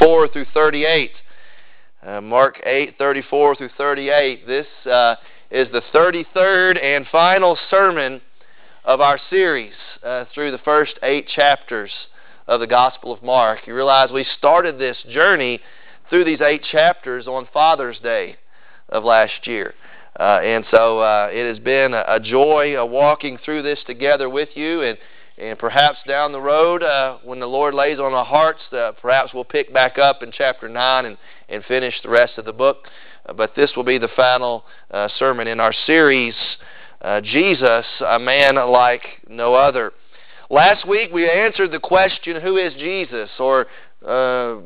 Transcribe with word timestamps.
34 0.00 0.28
through 0.28 0.46
38. 0.54 1.10
Uh, 2.02 2.20
Mark 2.22 2.58
8, 2.64 2.94
34 2.96 3.56
through 3.56 3.68
38. 3.76 4.46
This 4.46 4.66
uh, 4.86 5.16
is 5.50 5.68
the 5.72 5.82
33rd 5.94 6.82
and 6.82 7.06
final 7.12 7.58
sermon 7.70 8.22
of 8.84 9.02
our 9.02 9.20
series 9.28 9.74
uh, 10.02 10.24
through 10.32 10.52
the 10.52 10.58
first 10.58 10.98
eight 11.02 11.28
chapters 11.28 11.90
of 12.48 12.60
the 12.60 12.66
Gospel 12.66 13.12
of 13.12 13.22
Mark. 13.22 13.66
You 13.66 13.74
realize 13.74 14.10
we 14.10 14.24
started 14.38 14.78
this 14.78 14.96
journey 15.10 15.60
through 16.08 16.24
these 16.24 16.40
eight 16.40 16.62
chapters 16.70 17.26
on 17.26 17.46
Father's 17.52 17.98
Day 17.98 18.36
of 18.88 19.04
last 19.04 19.46
year. 19.46 19.74
Uh, 20.18 20.40
and 20.42 20.64
so 20.70 21.00
uh, 21.00 21.28
it 21.30 21.46
has 21.46 21.58
been 21.58 21.92
a, 21.92 22.18
joy 22.20 22.80
uh, 22.80 22.86
walking 22.86 23.38
through 23.44 23.62
this 23.62 23.80
together 23.86 24.30
with 24.30 24.48
you. 24.54 24.82
And 24.82 24.96
and 25.40 25.58
perhaps 25.58 25.98
down 26.06 26.32
the 26.32 26.40
road, 26.40 26.82
uh, 26.82 27.16
when 27.24 27.40
the 27.40 27.46
Lord 27.46 27.72
lays 27.72 27.98
on 27.98 28.12
our 28.12 28.26
hearts, 28.26 28.60
uh, 28.72 28.92
perhaps 29.00 29.32
we'll 29.32 29.44
pick 29.44 29.72
back 29.72 29.96
up 29.96 30.22
in 30.22 30.30
chapter 30.32 30.68
9 30.68 31.06
and, 31.06 31.16
and 31.48 31.64
finish 31.64 31.94
the 32.02 32.10
rest 32.10 32.36
of 32.36 32.44
the 32.44 32.52
book. 32.52 32.86
Uh, 33.24 33.32
but 33.32 33.54
this 33.56 33.70
will 33.74 33.84
be 33.84 33.96
the 33.96 34.10
final 34.14 34.64
uh, 34.90 35.08
sermon 35.18 35.48
in 35.48 35.58
our 35.58 35.72
series, 35.86 36.34
uh, 37.00 37.22
Jesus, 37.22 37.86
a 38.06 38.18
man 38.18 38.56
like 38.56 39.02
no 39.28 39.54
other. 39.54 39.92
Last 40.50 40.86
week 40.86 41.10
we 41.10 41.30
answered 41.30 41.72
the 41.72 41.80
question, 41.80 42.38
Who 42.42 42.58
is 42.58 42.74
Jesus? 42.74 43.30
Or 43.38 43.66
uh, 44.06 44.60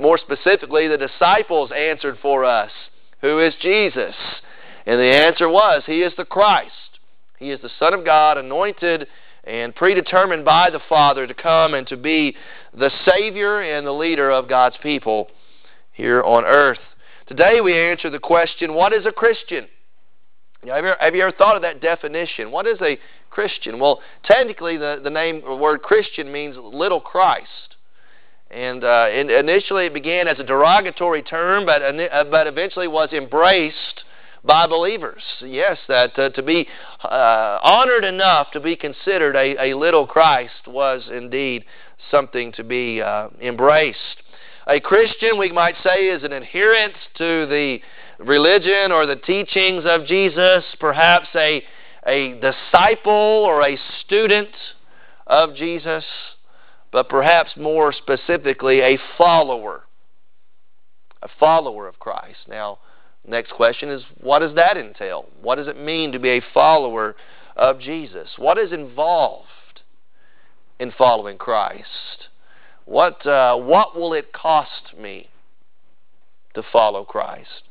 more 0.00 0.18
specifically, 0.18 0.86
the 0.86 0.96
disciples 0.96 1.72
answered 1.76 2.18
for 2.22 2.44
us, 2.44 2.70
Who 3.20 3.40
is 3.40 3.54
Jesus? 3.60 4.14
And 4.86 5.00
the 5.00 5.12
answer 5.26 5.48
was, 5.48 5.82
He 5.86 6.02
is 6.02 6.12
the 6.16 6.24
Christ. 6.24 6.70
He 7.40 7.50
is 7.50 7.60
the 7.62 7.70
Son 7.80 7.94
of 7.94 8.04
God, 8.04 8.38
anointed 8.38 9.08
and 9.44 9.74
predetermined 9.74 10.44
by 10.44 10.70
the 10.70 10.80
Father 10.88 11.26
to 11.26 11.34
come 11.34 11.74
and 11.74 11.86
to 11.88 11.96
be 11.96 12.36
the 12.76 12.90
Savior 13.08 13.60
and 13.60 13.86
the 13.86 13.92
leader 13.92 14.30
of 14.30 14.48
God's 14.48 14.76
people 14.82 15.28
here 15.92 16.22
on 16.22 16.44
earth. 16.44 16.78
Today 17.26 17.60
we 17.60 17.78
answer 17.78 18.10
the 18.10 18.18
question 18.18 18.74
what 18.74 18.92
is 18.92 19.06
a 19.06 19.12
Christian? 19.12 19.66
have, 20.60 20.68
you 20.68 20.72
ever, 20.72 20.96
have 21.00 21.14
you 21.14 21.22
ever 21.22 21.32
thought 21.32 21.56
of 21.56 21.62
that 21.62 21.80
definition? 21.80 22.50
What 22.50 22.66
is 22.66 22.78
a 22.82 22.98
Christian? 23.30 23.78
Well, 23.78 24.00
technically, 24.24 24.76
the, 24.76 25.00
the 25.02 25.10
name 25.10 25.42
the 25.46 25.54
word 25.54 25.82
Christian 25.82 26.30
means 26.30 26.56
little 26.56 27.00
Christ. 27.00 27.76
And 28.50 28.82
uh, 28.82 29.06
initially, 29.10 29.86
it 29.86 29.94
began 29.94 30.26
as 30.26 30.40
a 30.40 30.44
derogatory 30.44 31.22
term, 31.22 31.66
but, 31.66 31.82
uh, 31.82 32.24
but 32.24 32.48
eventually 32.48 32.88
was 32.88 33.10
embraced 33.12 34.02
by 34.44 34.66
believers. 34.66 35.22
Yes, 35.42 35.78
that 35.88 36.18
uh, 36.18 36.30
to 36.30 36.42
be 36.42 36.66
uh, 37.04 37.58
honored 37.62 38.04
enough 38.04 38.50
to 38.52 38.60
be 38.60 38.76
considered 38.76 39.36
a, 39.36 39.72
a 39.72 39.76
little 39.76 40.06
Christ 40.06 40.66
was 40.66 41.08
indeed 41.12 41.64
something 42.10 42.52
to 42.52 42.64
be 42.64 43.02
uh, 43.02 43.28
embraced. 43.40 43.98
A 44.66 44.80
Christian, 44.80 45.38
we 45.38 45.52
might 45.52 45.74
say, 45.82 46.06
is 46.06 46.22
an 46.22 46.32
adherent 46.32 46.94
to 47.18 47.46
the 47.46 47.78
religion 48.18 48.92
or 48.92 49.06
the 49.06 49.16
teachings 49.16 49.84
of 49.86 50.06
Jesus, 50.06 50.64
perhaps 50.78 51.28
a, 51.34 51.62
a 52.06 52.34
disciple 52.40 53.12
or 53.12 53.66
a 53.66 53.78
student 54.04 54.50
of 55.26 55.54
Jesus, 55.54 56.04
but 56.92 57.08
perhaps 57.08 57.52
more 57.56 57.92
specifically, 57.92 58.80
a 58.80 58.98
follower. 59.16 59.84
A 61.22 61.28
follower 61.38 61.86
of 61.86 61.98
Christ. 61.98 62.38
Now, 62.48 62.78
Next 63.30 63.52
question 63.52 63.90
is 63.90 64.02
what 64.20 64.40
does 64.40 64.56
that 64.56 64.76
entail? 64.76 65.26
What 65.40 65.54
does 65.54 65.68
it 65.68 65.80
mean 65.80 66.10
to 66.10 66.18
be 66.18 66.30
a 66.30 66.42
follower 66.52 67.14
of 67.54 67.78
Jesus? 67.78 68.30
What 68.36 68.58
is 68.58 68.72
involved 68.72 69.46
in 70.80 70.90
following 70.90 71.38
Christ? 71.38 72.28
What, 72.86 73.24
uh, 73.24 73.54
what 73.56 73.94
will 73.96 74.14
it 74.14 74.32
cost 74.32 74.98
me 74.98 75.28
to 76.54 76.62
follow 76.72 77.04
Christ? 77.04 77.62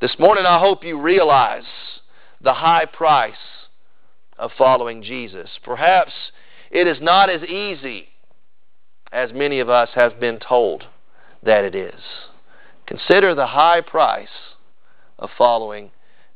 This 0.00 0.18
morning, 0.18 0.46
I 0.46 0.58
hope 0.58 0.82
you 0.82 0.98
realize 0.98 1.64
the 2.40 2.54
high 2.54 2.86
price 2.86 3.34
of 4.38 4.52
following 4.56 5.02
Jesus. 5.02 5.50
Perhaps 5.62 6.12
it 6.70 6.86
is 6.86 6.96
not 7.02 7.28
as 7.28 7.42
easy 7.42 8.08
as 9.12 9.34
many 9.34 9.60
of 9.60 9.68
us 9.68 9.90
have 9.96 10.18
been 10.18 10.38
told 10.38 10.84
that 11.42 11.62
it 11.62 11.74
is. 11.74 12.00
Consider 12.86 13.34
the 13.34 13.48
high 13.48 13.82
price 13.82 14.53
of 15.24 15.30
following 15.36 15.90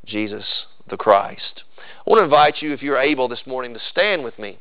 Jesus 0.04 0.65
the 0.88 0.97
Christ. 0.97 1.62
I 1.76 2.10
want 2.10 2.21
to 2.21 2.25
invite 2.25 2.62
you, 2.62 2.72
if 2.72 2.82
you're 2.82 2.99
able 2.99 3.28
this 3.28 3.47
morning, 3.47 3.75
to 3.75 3.81
stand 3.91 4.25
with 4.25 4.38
me. 4.38 4.59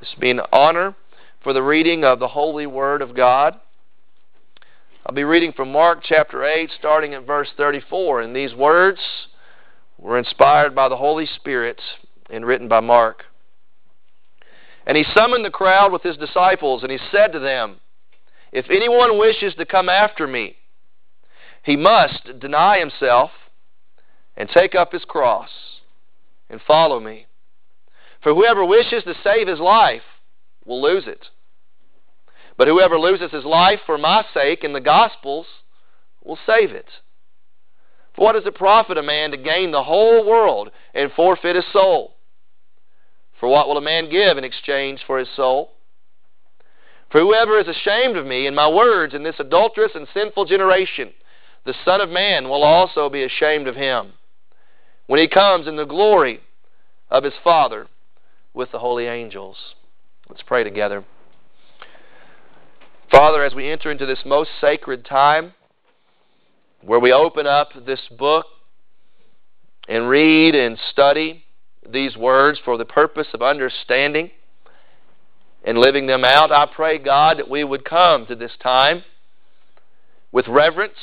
This 0.00 0.10
will 0.14 0.20
be 0.20 0.30
an 0.30 0.40
honor 0.52 0.96
for 1.42 1.52
the 1.52 1.62
reading 1.62 2.04
of 2.04 2.18
the 2.18 2.28
Holy 2.28 2.66
Word 2.66 3.00
of 3.00 3.14
God. 3.14 3.54
I'll 5.06 5.14
be 5.14 5.22
reading 5.22 5.52
from 5.52 5.70
Mark 5.70 6.00
chapter 6.02 6.44
8, 6.44 6.70
starting 6.76 7.14
at 7.14 7.24
verse 7.24 7.50
34. 7.56 8.20
And 8.20 8.34
these 8.34 8.52
words 8.52 9.00
were 9.96 10.18
inspired 10.18 10.74
by 10.74 10.88
the 10.88 10.96
Holy 10.96 11.26
Spirit 11.26 11.80
and 12.28 12.44
written 12.44 12.66
by 12.66 12.80
Mark. 12.80 13.24
And 14.84 14.96
he 14.96 15.04
summoned 15.16 15.44
the 15.44 15.50
crowd 15.50 15.92
with 15.92 16.02
his 16.02 16.16
disciples, 16.16 16.82
and 16.82 16.90
he 16.90 16.98
said 17.12 17.32
to 17.32 17.38
them, 17.38 17.76
If 18.50 18.66
anyone 18.70 19.18
wishes 19.18 19.54
to 19.54 19.64
come 19.64 19.88
after 19.88 20.26
me, 20.26 20.56
he 21.62 21.76
must 21.76 22.40
deny 22.40 22.80
himself 22.80 23.30
and 24.36 24.48
take 24.48 24.74
up 24.74 24.92
his 24.92 25.04
cross 25.04 25.50
and 26.48 26.60
follow 26.66 27.00
me. 27.00 27.26
For 28.22 28.34
whoever 28.34 28.64
wishes 28.64 29.04
to 29.04 29.14
save 29.22 29.48
his 29.48 29.58
life 29.58 30.02
will 30.64 30.80
lose 30.80 31.06
it. 31.06 31.28
But 32.56 32.68
whoever 32.68 32.98
loses 32.98 33.32
his 33.32 33.44
life 33.44 33.80
for 33.84 33.98
my 33.98 34.24
sake 34.32 34.62
and 34.62 34.74
the 34.74 34.80
gospel's 34.80 35.46
will 36.22 36.38
save 36.46 36.70
it. 36.70 36.86
For 38.14 38.24
what 38.24 38.34
does 38.34 38.46
it 38.46 38.54
profit 38.54 38.98
a 38.98 39.02
man 39.02 39.30
to 39.30 39.36
gain 39.36 39.72
the 39.72 39.82
whole 39.82 40.24
world 40.24 40.70
and 40.94 41.10
forfeit 41.12 41.56
his 41.56 41.64
soul? 41.72 42.14
For 43.40 43.48
what 43.48 43.66
will 43.66 43.78
a 43.78 43.82
man 43.82 44.10
give 44.10 44.38
in 44.38 44.44
exchange 44.44 45.00
for 45.06 45.18
his 45.18 45.28
soul? 45.34 45.72
For 47.10 47.20
whoever 47.20 47.58
is 47.58 47.66
ashamed 47.68 48.16
of 48.16 48.26
me 48.26 48.46
and 48.46 48.54
my 48.54 48.68
words 48.68 49.14
in 49.14 49.22
this 49.22 49.40
adulterous 49.40 49.92
and 49.94 50.06
sinful 50.14 50.44
generation, 50.44 51.12
the 51.64 51.74
Son 51.84 52.00
of 52.00 52.08
Man 52.08 52.48
will 52.48 52.62
also 52.62 53.08
be 53.08 53.24
ashamed 53.24 53.66
of 53.66 53.74
him 53.74 54.12
when 55.12 55.20
he 55.20 55.28
comes 55.28 55.68
in 55.68 55.76
the 55.76 55.84
glory 55.84 56.40
of 57.10 57.22
his 57.22 57.34
Father 57.44 57.86
with 58.54 58.72
the 58.72 58.78
holy 58.78 59.04
angels. 59.04 59.58
Let's 60.30 60.40
pray 60.40 60.64
together. 60.64 61.04
Father, 63.10 63.44
as 63.44 63.54
we 63.54 63.68
enter 63.68 63.90
into 63.90 64.06
this 64.06 64.20
most 64.24 64.48
sacred 64.58 65.04
time 65.04 65.52
where 66.80 66.98
we 66.98 67.12
open 67.12 67.46
up 67.46 67.72
this 67.84 68.00
book 68.16 68.46
and 69.86 70.08
read 70.08 70.54
and 70.54 70.78
study 70.90 71.44
these 71.86 72.16
words 72.16 72.58
for 72.64 72.78
the 72.78 72.86
purpose 72.86 73.28
of 73.34 73.42
understanding 73.42 74.30
and 75.62 75.76
living 75.76 76.06
them 76.06 76.24
out, 76.24 76.50
I 76.50 76.64
pray, 76.74 76.96
God, 76.96 77.38
that 77.38 77.50
we 77.50 77.64
would 77.64 77.84
come 77.84 78.24
to 78.28 78.34
this 78.34 78.52
time 78.62 79.04
with 80.32 80.48
reverence, 80.48 80.96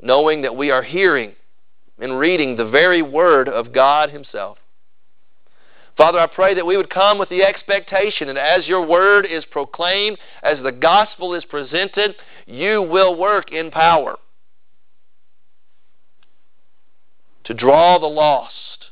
knowing 0.00 0.42
that 0.42 0.54
we 0.54 0.70
are 0.70 0.84
hearing 0.84 1.34
and 1.98 2.18
reading 2.18 2.56
the 2.56 2.68
very 2.68 3.02
Word 3.02 3.48
of 3.48 3.72
God 3.72 4.10
Himself. 4.10 4.58
Father, 5.96 6.18
I 6.18 6.26
pray 6.26 6.54
that 6.54 6.66
we 6.66 6.76
would 6.76 6.90
come 6.90 7.18
with 7.18 7.28
the 7.28 7.42
expectation 7.42 8.26
that 8.26 8.36
as 8.36 8.66
your 8.66 8.84
Word 8.84 9.26
is 9.26 9.44
proclaimed, 9.44 10.18
as 10.42 10.58
the 10.62 10.72
gospel 10.72 11.34
is 11.34 11.44
presented, 11.44 12.16
you 12.46 12.82
will 12.82 13.16
work 13.16 13.52
in 13.52 13.70
power 13.70 14.16
to 17.44 17.54
draw 17.54 17.98
the 17.98 18.06
lost 18.06 18.86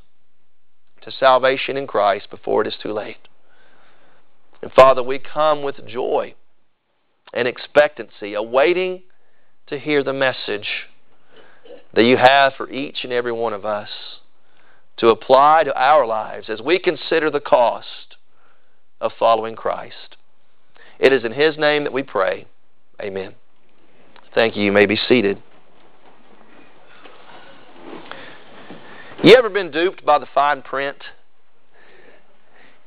to 1.02 1.10
salvation 1.10 1.76
in 1.76 1.86
Christ 1.86 2.30
before 2.30 2.62
it 2.62 2.68
is 2.68 2.76
too 2.80 2.92
late. 2.92 3.16
And 4.62 4.70
Father, 4.72 5.02
we 5.02 5.18
come 5.18 5.62
with 5.62 5.84
joy 5.86 6.34
and 7.34 7.48
expectancy, 7.48 8.34
awaiting 8.34 9.02
to 9.66 9.78
hear 9.78 10.04
the 10.04 10.12
message 10.12 10.68
that 11.94 12.04
you 12.04 12.16
have 12.16 12.54
for 12.56 12.70
each 12.70 12.98
and 13.02 13.12
every 13.12 13.32
one 13.32 13.52
of 13.52 13.64
us 13.64 13.88
to 14.98 15.08
apply 15.08 15.64
to 15.64 15.74
our 15.74 16.06
lives 16.06 16.48
as 16.48 16.60
we 16.60 16.78
consider 16.78 17.30
the 17.30 17.40
cost 17.40 18.16
of 19.00 19.12
following 19.18 19.56
Christ. 19.56 20.16
It 20.98 21.12
is 21.12 21.24
in 21.24 21.32
His 21.32 21.58
name 21.58 21.84
that 21.84 21.92
we 21.92 22.02
pray. 22.02 22.46
Amen. 23.00 23.34
Thank 24.34 24.56
you. 24.56 24.64
You 24.64 24.72
may 24.72 24.86
be 24.86 24.96
seated. 24.96 25.42
You 29.22 29.34
ever 29.36 29.48
been 29.48 29.70
duped 29.70 30.04
by 30.04 30.18
the 30.18 30.26
fine 30.34 30.62
print? 30.62 30.96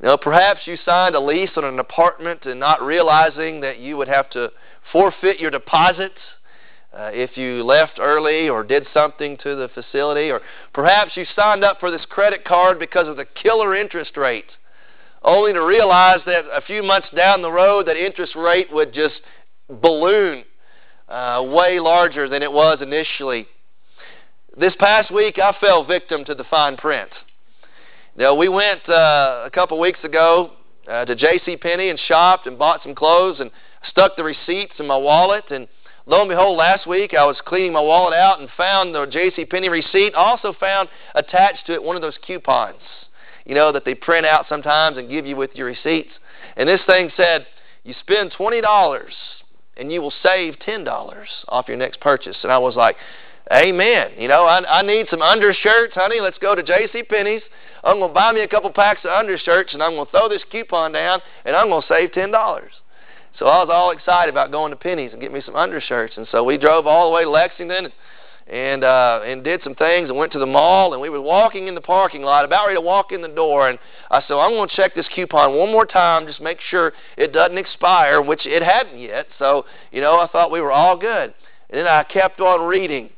Know, 0.00 0.18
perhaps 0.18 0.60
you 0.66 0.76
signed 0.84 1.14
a 1.14 1.20
lease 1.20 1.50
on 1.56 1.64
an 1.64 1.78
apartment 1.78 2.44
and 2.44 2.60
not 2.60 2.82
realizing 2.82 3.60
that 3.62 3.78
you 3.78 3.96
would 3.96 4.08
have 4.08 4.28
to 4.30 4.50
forfeit 4.92 5.40
your 5.40 5.50
deposit 5.50 6.12
uh, 6.96 7.10
if 7.12 7.36
you 7.36 7.62
left 7.62 7.98
early 8.00 8.48
or 8.48 8.64
did 8.64 8.86
something 8.94 9.36
to 9.38 9.54
the 9.54 9.68
facility, 9.74 10.30
or 10.30 10.40
perhaps 10.72 11.12
you 11.14 11.24
signed 11.34 11.62
up 11.62 11.78
for 11.78 11.90
this 11.90 12.04
credit 12.08 12.44
card 12.44 12.78
because 12.78 13.06
of 13.06 13.16
the 13.16 13.26
killer 13.26 13.74
interest 13.74 14.16
rate, 14.16 14.50
only 15.22 15.52
to 15.52 15.62
realize 15.62 16.20
that 16.24 16.44
a 16.50 16.62
few 16.62 16.82
months 16.82 17.08
down 17.14 17.42
the 17.42 17.52
road 17.52 17.86
that 17.86 17.96
interest 17.96 18.34
rate 18.34 18.68
would 18.72 18.94
just 18.94 19.14
balloon 19.68 20.44
uh, 21.08 21.44
way 21.46 21.78
larger 21.80 22.28
than 22.28 22.42
it 22.42 22.50
was 22.50 22.78
initially. 22.80 23.46
This 24.58 24.72
past 24.78 25.12
week, 25.12 25.38
I 25.38 25.54
fell 25.60 25.84
victim 25.84 26.24
to 26.24 26.34
the 26.34 26.44
fine 26.44 26.78
print. 26.78 27.10
Now, 28.16 28.34
we 28.34 28.48
went 28.48 28.88
uh, 28.88 29.42
a 29.44 29.50
couple 29.52 29.78
weeks 29.78 30.02
ago 30.02 30.52
uh, 30.90 31.04
to 31.04 31.14
J.C. 31.14 31.58
Penney 31.58 31.90
and 31.90 31.98
shopped 32.08 32.46
and 32.46 32.58
bought 32.58 32.82
some 32.82 32.94
clothes 32.94 33.38
and 33.38 33.50
stuck 33.90 34.16
the 34.16 34.24
receipts 34.24 34.72
in 34.78 34.86
my 34.86 34.96
wallet. 34.96 35.44
And 35.50 35.68
lo 36.06 36.20
and 36.20 36.28
behold, 36.28 36.56
last 36.56 36.86
week 36.86 37.14
I 37.14 37.24
was 37.24 37.36
cleaning 37.44 37.72
my 37.72 37.80
wallet 37.80 38.14
out 38.14 38.40
and 38.40 38.48
found 38.56 38.94
the 38.94 39.06
J.C. 39.06 39.44
Penney 39.44 39.68
receipt. 39.68 40.14
Also 40.14 40.52
found 40.52 40.88
attached 41.14 41.66
to 41.66 41.74
it 41.74 41.82
one 41.82 41.96
of 41.96 42.02
those 42.02 42.18
coupons, 42.26 42.80
you 43.44 43.54
know, 43.54 43.72
that 43.72 43.84
they 43.84 43.94
print 43.94 44.26
out 44.26 44.46
sometimes 44.48 44.96
and 44.96 45.10
give 45.10 45.26
you 45.26 45.36
with 45.36 45.54
your 45.54 45.66
receipts. 45.66 46.12
And 46.56 46.68
this 46.68 46.80
thing 46.86 47.10
said, 47.16 47.46
"You 47.84 47.94
spend 48.00 48.32
twenty 48.32 48.60
dollars 48.60 49.14
and 49.76 49.92
you 49.92 50.00
will 50.00 50.14
save 50.22 50.58
ten 50.58 50.84
dollars 50.84 51.28
off 51.48 51.68
your 51.68 51.76
next 51.76 52.00
purchase." 52.00 52.38
And 52.42 52.50
I 52.50 52.58
was 52.58 52.76
like, 52.76 52.96
Amen. 53.52 54.12
You 54.18 54.26
know, 54.26 54.44
I, 54.44 54.80
I 54.80 54.82
need 54.82 55.06
some 55.08 55.22
undershirts, 55.22 55.94
honey. 55.94 56.20
Let's 56.20 56.38
go 56.38 56.54
to 56.54 56.62
J.C. 56.62 57.04
Penney's. 57.04 57.42
I'm 57.84 58.00
to 58.00 58.08
buy 58.08 58.32
me 58.32 58.40
a 58.40 58.48
couple 58.48 58.72
packs 58.72 59.00
of 59.04 59.10
undershirts, 59.10 59.72
and 59.72 59.82
I'm 59.82 59.94
to 59.94 60.10
throw 60.10 60.28
this 60.28 60.42
coupon 60.50 60.92
down, 60.92 61.20
and 61.44 61.54
I'm 61.54 61.68
to 61.68 61.80
save 61.88 62.12
ten 62.12 62.32
dollars. 62.32 62.72
So 63.38 63.46
I 63.46 63.58
was 63.58 63.68
all 63.70 63.90
excited 63.90 64.32
about 64.32 64.50
going 64.50 64.70
to 64.70 64.76
Penney's 64.76 65.12
and 65.12 65.20
get 65.20 65.32
me 65.32 65.42
some 65.44 65.56
undershirts. 65.56 66.16
And 66.16 66.26
so 66.30 66.42
we 66.42 66.56
drove 66.56 66.86
all 66.86 67.10
the 67.10 67.14
way 67.14 67.24
to 67.24 67.30
Lexington 67.30 67.92
and 68.46 68.84
uh, 68.84 69.20
and 69.24 69.42
did 69.42 69.62
some 69.62 69.74
things 69.74 70.08
and 70.08 70.16
went 70.16 70.32
to 70.32 70.38
the 70.38 70.46
mall. 70.46 70.92
And 70.92 71.02
we 71.02 71.10
were 71.10 71.20
walking 71.20 71.68
in 71.68 71.74
the 71.74 71.80
parking 71.80 72.22
lot, 72.22 72.44
about 72.44 72.66
ready 72.66 72.76
to 72.76 72.80
walk 72.80 73.12
in 73.12 73.20
the 73.20 73.28
door. 73.28 73.68
And 73.68 73.78
I 74.10 74.22
said, 74.22 74.34
I'm 74.34 74.52
going 74.52 74.68
to 74.68 74.76
check 74.76 74.94
this 74.94 75.06
coupon 75.14 75.54
one 75.54 75.70
more 75.70 75.86
time, 75.86 76.26
just 76.26 76.40
make 76.40 76.60
sure 76.60 76.92
it 77.16 77.32
doesn't 77.32 77.58
expire, 77.58 78.22
which 78.22 78.46
it 78.46 78.62
hadn't 78.62 78.98
yet. 78.98 79.26
So 79.38 79.66
you 79.90 80.00
know, 80.00 80.18
I 80.18 80.28
thought 80.28 80.50
we 80.50 80.60
were 80.60 80.72
all 80.72 80.96
good. 80.96 81.34
And 81.68 81.80
then 81.80 81.86
I 81.86 82.04
kept 82.04 82.40
on 82.40 82.66
reading 82.66 83.10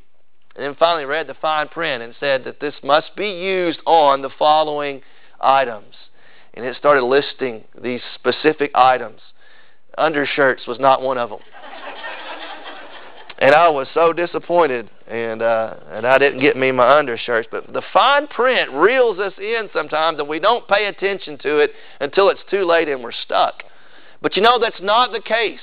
and 0.55 0.65
then 0.65 0.75
finally 0.75 1.05
read 1.05 1.27
the 1.27 1.35
fine 1.35 1.69
print 1.69 2.03
and 2.03 2.13
said 2.19 2.43
that 2.43 2.59
this 2.59 2.73
must 2.83 3.15
be 3.15 3.29
used 3.29 3.79
on 3.85 4.21
the 4.21 4.29
following 4.37 5.01
items. 5.39 5.95
And 6.53 6.65
it 6.65 6.75
started 6.75 7.05
listing 7.05 7.63
these 7.79 8.01
specific 8.15 8.71
items. 8.73 9.21
Undershirts 9.97 10.67
was 10.67 10.79
not 10.79 11.01
one 11.01 11.17
of 11.17 11.29
them. 11.29 11.39
and 13.39 13.53
I 13.53 13.69
was 13.69 13.87
so 13.93 14.13
disappointed, 14.13 14.89
and 15.07 15.41
uh, 15.41 15.75
and 15.91 16.05
I 16.05 16.17
didn't 16.17 16.39
get 16.39 16.55
me 16.55 16.71
my 16.71 16.97
undershirts. 16.97 17.47
But 17.51 17.71
the 17.73 17.81
fine 17.93 18.27
print 18.27 18.71
reels 18.71 19.19
us 19.19 19.33
in 19.37 19.69
sometimes, 19.73 20.19
and 20.19 20.27
we 20.27 20.39
don't 20.39 20.67
pay 20.67 20.85
attention 20.85 21.37
to 21.39 21.59
it 21.59 21.71
until 21.99 22.29
it's 22.29 22.41
too 22.49 22.65
late 22.65 22.87
and 22.87 23.03
we're 23.03 23.11
stuck. 23.11 23.63
But 24.21 24.35
you 24.35 24.41
know 24.41 24.59
that's 24.59 24.81
not 24.81 25.11
the 25.11 25.21
case 25.21 25.59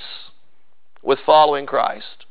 with 1.03 1.19
following 1.25 1.67
Christ. 1.67 2.27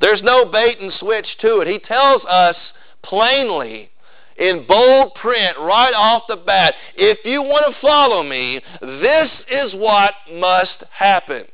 There's 0.00 0.22
no 0.22 0.44
bait 0.44 0.78
and 0.80 0.92
switch 0.92 1.38
to 1.40 1.60
it. 1.60 1.68
He 1.68 1.78
tells 1.78 2.22
us 2.28 2.56
plainly 3.02 3.90
in 4.38 4.66
bold 4.66 5.14
print 5.14 5.56
right 5.58 5.94
off 5.94 6.24
the 6.28 6.36
bat 6.36 6.74
if 6.96 7.18
you 7.24 7.42
want 7.42 7.74
to 7.74 7.80
follow 7.80 8.22
me, 8.22 8.60
this 8.80 9.30
is 9.50 9.74
what 9.74 10.14
must 10.32 10.84
happen. 10.90 11.44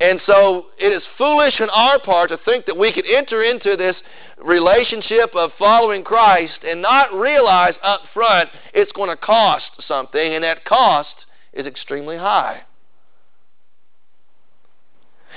And 0.00 0.20
so 0.26 0.66
it 0.78 0.92
is 0.92 1.02
foolish 1.16 1.60
on 1.60 1.70
our 1.70 2.00
part 2.00 2.30
to 2.30 2.38
think 2.44 2.66
that 2.66 2.76
we 2.76 2.92
could 2.92 3.06
enter 3.06 3.42
into 3.42 3.76
this 3.76 3.96
relationship 4.44 5.30
of 5.34 5.52
following 5.58 6.02
Christ 6.02 6.58
and 6.66 6.82
not 6.82 7.14
realize 7.14 7.74
up 7.82 8.00
front 8.12 8.50
it's 8.72 8.92
going 8.92 9.10
to 9.10 9.16
cost 9.16 9.66
something, 9.86 10.34
and 10.34 10.42
that 10.42 10.64
cost 10.64 11.14
is 11.52 11.66
extremely 11.66 12.16
high. 12.16 12.62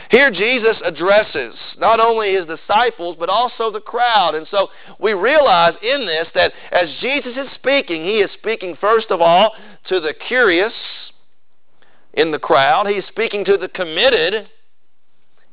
Here, 0.09 0.31
Jesus 0.31 0.77
addresses 0.85 1.55
not 1.77 1.99
only 1.99 2.33
his 2.33 2.45
disciples, 2.45 3.17
but 3.19 3.29
also 3.29 3.71
the 3.71 3.81
crowd. 3.81 4.35
And 4.35 4.47
so 4.49 4.69
we 4.99 5.13
realize 5.13 5.73
in 5.81 6.05
this 6.05 6.27
that 6.33 6.53
as 6.71 6.89
Jesus 7.01 7.33
is 7.35 7.51
speaking, 7.55 8.03
he 8.05 8.19
is 8.19 8.31
speaking 8.31 8.77
first 8.79 9.07
of 9.11 9.21
all 9.21 9.53
to 9.89 9.99
the 9.99 10.13
curious 10.13 10.73
in 12.13 12.31
the 12.31 12.39
crowd, 12.39 12.87
he's 12.87 13.05
speaking 13.05 13.45
to 13.45 13.57
the 13.57 13.67
committed 13.67 14.49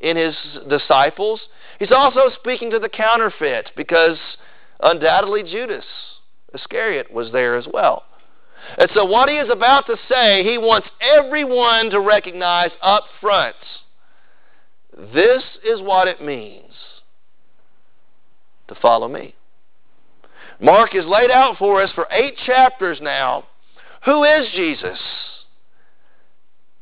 in 0.01 0.17
his 0.17 0.35
disciples. 0.69 1.41
He's 1.79 1.93
also 1.93 2.31
speaking 2.39 2.71
to 2.71 2.79
the 2.79 2.89
counterfeit 2.89 3.73
because 3.77 4.17
undoubtedly 4.81 5.43
Judas 5.43 5.85
Iscariot 6.55 7.13
was 7.13 7.33
there 7.33 7.57
as 7.57 7.67
well. 7.71 8.05
And 8.79 8.89
so, 8.95 9.05
what 9.05 9.29
he 9.29 9.37
is 9.37 9.51
about 9.51 9.87
to 9.87 9.97
say, 10.09 10.43
he 10.43 10.57
wants 10.57 10.89
everyone 11.03 11.91
to 11.91 12.01
recognize 12.01 12.71
up 12.81 13.05
front. 13.21 13.57
This 14.97 15.43
is 15.65 15.81
what 15.81 16.09
it 16.09 16.23
means 16.23 16.73
to 18.69 18.75
follow 18.77 19.09
me. 19.09 19.35
Mark 20.61 20.93
has 20.93 21.05
laid 21.05 21.31
out 21.31 21.57
for 21.59 21.83
us 21.83 21.91
for 21.95 22.07
eight 22.11 22.37
chapters 22.47 22.99
now 23.01 23.45
who 24.05 24.23
is 24.25 24.49
Jesus? 24.55 24.99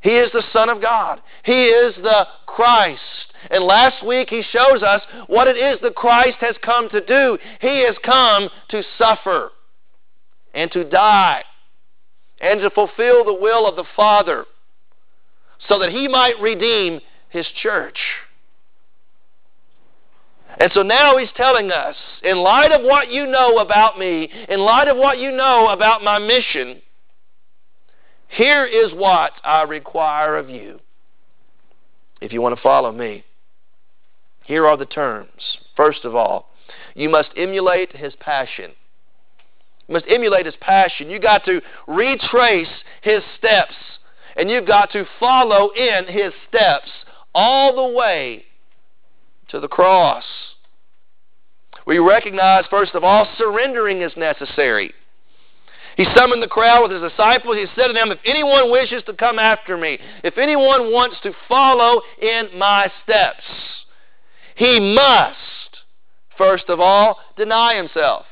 He 0.00 0.10
is 0.10 0.32
the 0.32 0.42
Son 0.52 0.68
of 0.68 0.82
God. 0.82 1.20
He 1.44 1.66
is 1.66 1.94
the 1.96 2.26
Christ. 2.46 3.00
And 3.50 3.64
last 3.64 4.04
week 4.04 4.28
he 4.28 4.42
shows 4.42 4.82
us 4.82 5.02
what 5.28 5.46
it 5.46 5.56
is 5.56 5.78
that 5.82 5.94
Christ 5.94 6.38
has 6.40 6.56
come 6.62 6.88
to 6.90 7.04
do. 7.04 7.38
He 7.60 7.84
has 7.86 7.96
come 8.04 8.48
to 8.70 8.82
suffer 8.98 9.50
and 10.52 10.70
to 10.72 10.84
die 10.84 11.44
and 12.40 12.60
to 12.60 12.70
fulfill 12.70 13.24
the 13.24 13.38
will 13.40 13.68
of 13.68 13.76
the 13.76 13.84
Father 13.94 14.44
so 15.68 15.78
that 15.78 15.90
he 15.90 16.08
might 16.08 16.40
redeem 16.40 17.00
his 17.32 17.46
church. 17.62 17.98
And 20.60 20.70
so 20.74 20.82
now 20.82 21.16
he's 21.16 21.30
telling 21.34 21.70
us, 21.70 21.96
in 22.22 22.36
light 22.36 22.72
of 22.72 22.82
what 22.82 23.08
you 23.08 23.26
know 23.26 23.58
about 23.58 23.98
me, 23.98 24.28
in 24.48 24.60
light 24.60 24.88
of 24.88 24.96
what 24.96 25.18
you 25.18 25.32
know 25.32 25.68
about 25.68 26.04
my 26.04 26.18
mission, 26.18 26.82
here 28.28 28.64
is 28.66 28.92
what 28.92 29.32
I 29.42 29.62
require 29.62 30.36
of 30.36 30.50
you 30.50 30.80
if 32.20 32.32
you 32.32 32.40
want 32.40 32.54
to 32.54 32.62
follow 32.62 32.92
me. 32.92 33.24
Here 34.44 34.66
are 34.66 34.76
the 34.76 34.86
terms. 34.86 35.58
First 35.76 36.04
of 36.04 36.14
all, 36.14 36.50
you 36.94 37.08
must 37.08 37.30
emulate 37.36 37.96
his 37.96 38.14
passion. 38.16 38.72
You 39.88 39.94
must 39.94 40.06
emulate 40.08 40.46
his 40.46 40.56
passion. 40.60 41.10
You've 41.10 41.22
got 41.22 41.44
to 41.46 41.60
retrace 41.88 42.68
his 43.02 43.22
steps, 43.38 43.74
and 44.36 44.50
you've 44.50 44.66
got 44.66 44.90
to 44.92 45.04
follow 45.18 45.70
in 45.72 46.06
his 46.06 46.32
steps 46.48 46.90
all 47.34 47.74
the 47.74 47.96
way 47.96 48.44
to 49.48 49.60
the 49.60 49.68
cross. 49.68 50.24
We 51.86 51.98
recognize, 51.98 52.64
first 52.70 52.94
of 52.94 53.04
all, 53.04 53.26
surrendering 53.36 54.02
is 54.02 54.12
necessary. 54.16 54.92
He 55.96 56.06
summoned 56.16 56.42
the 56.42 56.48
crowd 56.48 56.82
with 56.82 57.02
his 57.02 57.10
disciples. 57.10 57.56
He 57.56 57.66
said 57.76 57.88
to 57.88 57.92
them, 57.92 58.10
If 58.10 58.18
anyone 58.24 58.70
wishes 58.70 59.02
to 59.06 59.14
come 59.14 59.38
after 59.38 59.76
me, 59.76 59.98
if 60.24 60.38
anyone 60.38 60.92
wants 60.92 61.16
to 61.22 61.32
follow 61.48 62.00
in 62.20 62.58
my 62.58 62.90
steps, 63.02 63.42
he 64.54 64.80
must, 64.94 65.36
first 66.38 66.64
of 66.68 66.80
all, 66.80 67.18
deny 67.36 67.76
himself. 67.76 68.24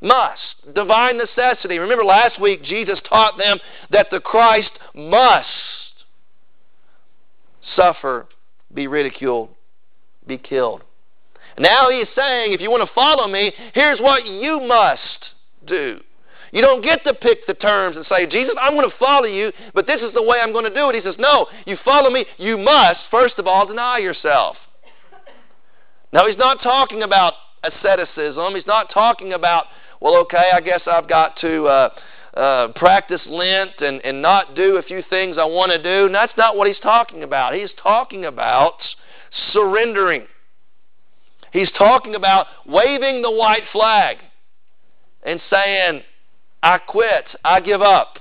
Must. 0.00 0.74
Divine 0.74 1.18
necessity. 1.18 1.78
Remember 1.78 2.04
last 2.04 2.40
week 2.40 2.62
Jesus 2.62 2.98
taught 3.08 3.38
them 3.38 3.58
that 3.90 4.08
the 4.10 4.20
Christ 4.20 4.70
must 4.94 5.46
suffer, 7.74 8.26
be 8.72 8.86
ridiculed, 8.86 9.50
be 10.26 10.38
killed. 10.38 10.82
Now 11.58 11.90
he's 11.90 12.08
saying, 12.14 12.52
if 12.52 12.60
you 12.60 12.70
want 12.70 12.86
to 12.86 12.94
follow 12.94 13.26
me, 13.26 13.52
here's 13.74 13.98
what 13.98 14.26
you 14.26 14.60
must 14.60 15.00
do. 15.66 16.00
You 16.52 16.62
don't 16.62 16.82
get 16.82 17.02
to 17.04 17.14
pick 17.14 17.46
the 17.46 17.54
terms 17.54 17.96
and 17.96 18.06
say, 18.08 18.26
Jesus, 18.26 18.54
I'm 18.60 18.74
going 18.74 18.88
to 18.88 18.96
follow 18.98 19.26
you, 19.26 19.52
but 19.74 19.86
this 19.86 20.00
is 20.00 20.14
the 20.14 20.22
way 20.22 20.38
I'm 20.40 20.52
going 20.52 20.64
to 20.64 20.74
do 20.74 20.88
it. 20.90 20.94
He 20.94 21.02
says, 21.02 21.16
No, 21.18 21.46
you 21.66 21.76
follow 21.84 22.10
me, 22.10 22.24
you 22.38 22.56
must, 22.56 23.00
first 23.10 23.34
of 23.38 23.46
all, 23.46 23.66
deny 23.66 23.98
yourself. 23.98 24.56
Now, 26.12 26.26
he's 26.26 26.38
not 26.38 26.62
talking 26.62 27.02
about 27.02 27.34
asceticism. 27.62 28.54
He's 28.54 28.66
not 28.66 28.90
talking 28.92 29.32
about, 29.32 29.66
well, 30.00 30.16
okay, 30.18 30.50
I 30.54 30.60
guess 30.60 30.80
I've 30.86 31.08
got 31.08 31.36
to. 31.40 31.64
Uh, 31.66 31.88
uh, 32.36 32.68
practice 32.76 33.22
Lent 33.26 33.80
and, 33.80 34.04
and 34.04 34.20
not 34.20 34.54
do 34.54 34.76
a 34.76 34.82
few 34.82 35.02
things 35.08 35.36
I 35.38 35.46
want 35.46 35.72
to 35.72 35.82
do. 35.82 36.06
And 36.06 36.14
that's 36.14 36.36
not 36.36 36.56
what 36.56 36.68
he's 36.68 36.78
talking 36.80 37.22
about. 37.22 37.54
He's 37.54 37.70
talking 37.82 38.24
about 38.24 38.74
surrendering. 39.52 40.26
He's 41.52 41.70
talking 41.78 42.14
about 42.14 42.46
waving 42.66 43.22
the 43.22 43.30
white 43.30 43.62
flag 43.72 44.18
and 45.24 45.40
saying, 45.50 46.02
I 46.62 46.78
quit, 46.78 47.24
I 47.42 47.60
give 47.60 47.80
up. 47.80 48.18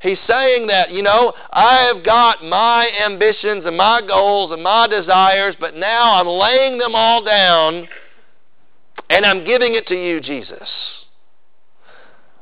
He's 0.00 0.18
saying 0.28 0.66
that, 0.68 0.90
you 0.90 1.02
know, 1.02 1.32
I 1.50 1.90
have 1.92 2.04
got 2.04 2.44
my 2.44 2.88
ambitions 3.04 3.64
and 3.64 3.76
my 3.76 4.02
goals 4.06 4.52
and 4.52 4.62
my 4.62 4.86
desires, 4.86 5.56
but 5.58 5.74
now 5.74 6.20
I'm 6.20 6.28
laying 6.28 6.78
them 6.78 6.94
all 6.94 7.24
down 7.24 7.88
and 9.10 9.24
I'm 9.24 9.44
giving 9.44 9.74
it 9.74 9.86
to 9.88 9.94
you, 9.94 10.20
Jesus. 10.20 10.68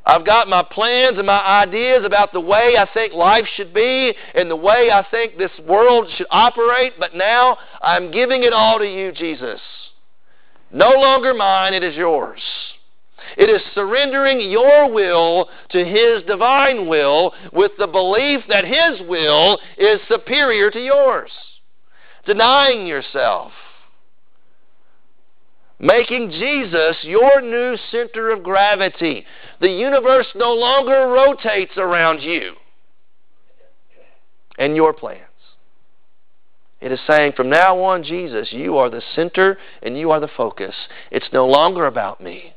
I've 0.05 0.27
got 0.27 0.49
my 0.49 0.65
plans 0.65 1.19
and 1.19 1.27
my 1.27 1.41
ideas 1.63 2.05
about 2.05 2.33
the 2.33 2.41
way 2.41 2.77
I 2.77 2.89
think 2.93 3.15
life 3.15 3.47
should 3.57 3.73
be 3.73 4.13
and 4.35 4.51
the 4.51 4.57
way 4.57 4.91
I 4.91 5.07
think 5.11 5.39
this 5.39 5.53
world 5.67 6.09
should 6.17 6.27
operate, 6.31 6.95
but 6.99 7.15
now 7.15 7.57
I'm 7.81 8.11
giving 8.11 8.43
it 8.43 8.53
all 8.53 8.79
to 8.79 8.87
you, 8.87 9.13
Jesus. 9.13 9.61
No 10.73 10.91
longer 10.91 11.35
mine, 11.35 11.75
it 11.75 11.85
is 11.85 11.95
yours. 11.95 12.41
It 13.37 13.49
is 13.49 13.63
surrendering 13.75 14.51
your 14.51 14.93
will 14.93 15.49
to 15.71 15.85
His 15.85 16.25
divine 16.27 16.89
will 16.89 17.33
with 17.53 17.73
the 17.79 17.87
belief 17.87 18.41
that 18.49 18.65
His 18.65 19.07
will 19.09 19.59
is 19.79 20.01
superior 20.09 20.71
to 20.71 20.81
yours. 20.81 21.31
Denying 22.27 22.87
yourself. 22.87 23.53
Making 25.79 26.31
Jesus 26.31 26.97
your 27.03 27.41
new 27.41 27.77
center 27.91 28.31
of 28.31 28.45
gravity. 28.45 29.27
The 29.63 29.71
universe 29.71 30.27
no 30.35 30.53
longer 30.53 31.07
rotates 31.07 31.79
around 31.79 32.21
you 32.21 32.55
and 34.59 34.75
your 34.75 34.93
plans. 34.93 35.21
It 36.81 36.91
is 36.91 36.99
saying, 37.09 37.35
from 37.37 37.49
now 37.49 37.79
on, 37.79 38.03
Jesus, 38.03 38.49
you 38.51 38.77
are 38.79 38.91
the 38.91 39.03
center 39.15 39.57
and 39.81 39.97
you 39.97 40.11
are 40.11 40.19
the 40.19 40.27
focus. 40.37 40.75
It's 41.13 41.29
no 41.33 41.47
longer 41.47 41.87
about 41.87 42.21
me. 42.21 42.55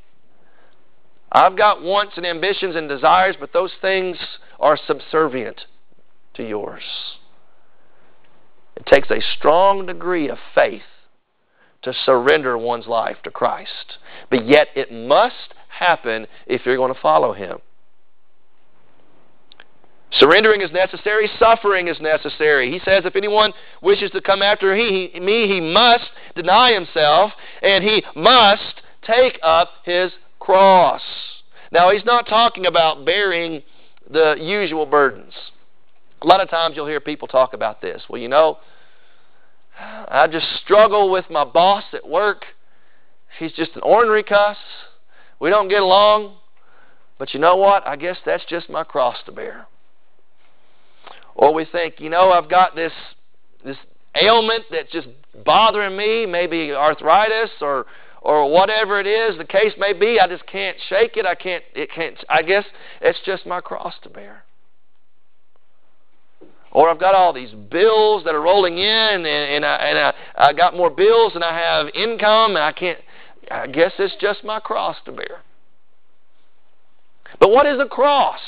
I've 1.32 1.56
got 1.56 1.84
wants 1.84 2.14
and 2.18 2.26
ambitions 2.26 2.76
and 2.76 2.90
desires, 2.90 3.36
but 3.40 3.54
those 3.54 3.74
things 3.82 4.18
are 4.60 4.76
subservient 4.76 5.62
to 6.34 6.44
yours. 6.44 6.82
It 8.76 8.88
takes 8.88 9.12
a 9.12 9.22
strong 9.38 9.86
degree 9.86 10.28
of 10.28 10.40
faith 10.56 10.82
to 11.84 11.94
surrender 11.94 12.58
one's 12.58 12.88
life 12.88 13.18
to 13.26 13.30
Christ. 13.30 14.00
But 14.32 14.48
yet, 14.48 14.70
it 14.76 14.92
must 14.92 15.54
happen 15.78 16.28
if 16.48 16.66
you're 16.66 16.78
going 16.78 16.94
to 16.94 17.00
follow 17.00 17.34
Him. 17.34 17.60
Surrendering 20.20 20.62
is 20.62 20.72
necessary, 20.72 21.30
suffering 21.38 21.88
is 21.90 22.00
necessary. 22.00 22.72
He 22.72 22.80
says, 22.80 23.04
if 23.06 23.16
anyone 23.18 23.52
wishes 23.82 24.12
to 24.12 24.22
come 24.22 24.42
after 24.42 24.76
he, 24.76 25.12
me, 25.20 25.48
he 25.48 25.60
must 25.60 26.06
deny 26.36 26.72
himself, 26.72 27.32
and 27.62 27.84
he 27.84 28.02
must 28.16 28.82
take 29.06 29.38
up 29.44 29.70
his 29.84 30.12
cross. 30.40 31.02
Now, 31.72 31.92
he's 31.92 32.06
not 32.06 32.28
talking 32.28 32.66
about 32.66 33.06
bearing 33.06 33.64
the 34.10 34.36
usual 34.40 34.86
burdens. 34.86 35.34
A 36.22 36.28
lot 36.28 36.40
of 36.40 36.50
times 36.50 36.76
you'll 36.78 36.88
hear 36.88 37.02
people 37.02 37.28
talk 37.28 37.54
about 37.54 37.82
this. 37.82 38.04
Well, 38.10 38.22
you 38.22 38.30
know, 38.30 38.60
I 39.78 40.28
just 40.32 40.46
struggle 40.64 41.12
with 41.12 41.26
my 41.30 41.44
boss 41.44 41.84
at 41.94 42.08
work. 42.08 42.46
He's 43.38 43.52
just 43.52 43.76
an 43.76 43.82
ornery 43.84 44.24
cuss. 44.24 44.58
We 45.46 45.52
don't 45.52 45.68
get 45.68 45.84
along. 45.84 46.38
But 47.20 47.36
you 47.36 47.40
know 47.40 47.56
what? 47.56 47.86
I 47.86 47.98
guess 47.98 48.18
that's 48.26 48.44
just 48.50 48.68
my 48.68 48.84
cross 48.84 49.16
to 49.28 49.32
bear. 49.32 49.68
Or 51.36 51.54
we 51.54 51.66
think, 51.72 52.00
you 52.00 52.10
know, 52.10 52.32
I've 52.32 52.50
got 52.50 52.76
this 52.76 52.92
this 53.64 53.78
ailment 54.20 54.64
that's 54.72 54.92
just 54.92 55.08
bothering 55.46 55.96
me, 55.96 56.26
maybe 56.26 56.72
arthritis 56.72 57.52
or 57.62 57.86
or 58.24 58.52
whatever 58.52 59.00
it 59.00 59.06
is 59.06 59.38
the 59.38 59.46
case 59.46 59.74
may 59.78 59.94
be. 59.94 60.20
I 60.20 60.28
just 60.28 60.48
can't 60.48 60.78
shake 60.90 61.16
it. 61.16 61.28
I 61.28 61.36
can't. 61.36 61.64
It 61.76 61.92
can't. 61.94 62.16
I 62.28 62.42
guess 62.42 62.66
it's 63.00 63.20
just 63.24 63.46
my 63.46 63.62
cross 63.62 63.94
to 64.02 64.10
bear. 64.10 64.46
Or 66.72 66.90
I've 66.90 67.00
got 67.00 67.14
all 67.14 67.34
these 67.34 67.52
bills 67.52 68.24
that 68.24 68.34
are 68.34 68.42
rolling 68.42 68.80
in, 68.80 68.84
and, 68.84 69.28
and, 69.28 69.64
I, 69.64 69.76
and 69.76 69.98
I, 70.00 70.14
I 70.50 70.54
got 70.54 70.76
more 70.76 70.90
bills 70.90 71.34
than 71.34 71.44
I 71.44 71.56
have 71.56 71.86
income, 71.94 72.56
and 72.56 72.64
I 72.64 72.72
can't. 72.72 72.98
I 73.52 73.68
guess 73.68 73.92
it's 74.00 74.16
just 74.20 74.44
my 74.44 74.60
cross 74.60 74.98
to 75.06 75.12
bear. 75.12 75.42
But 77.40 77.50
what 77.50 77.66
is 77.66 77.80
a 77.80 77.86
cross? 77.86 78.40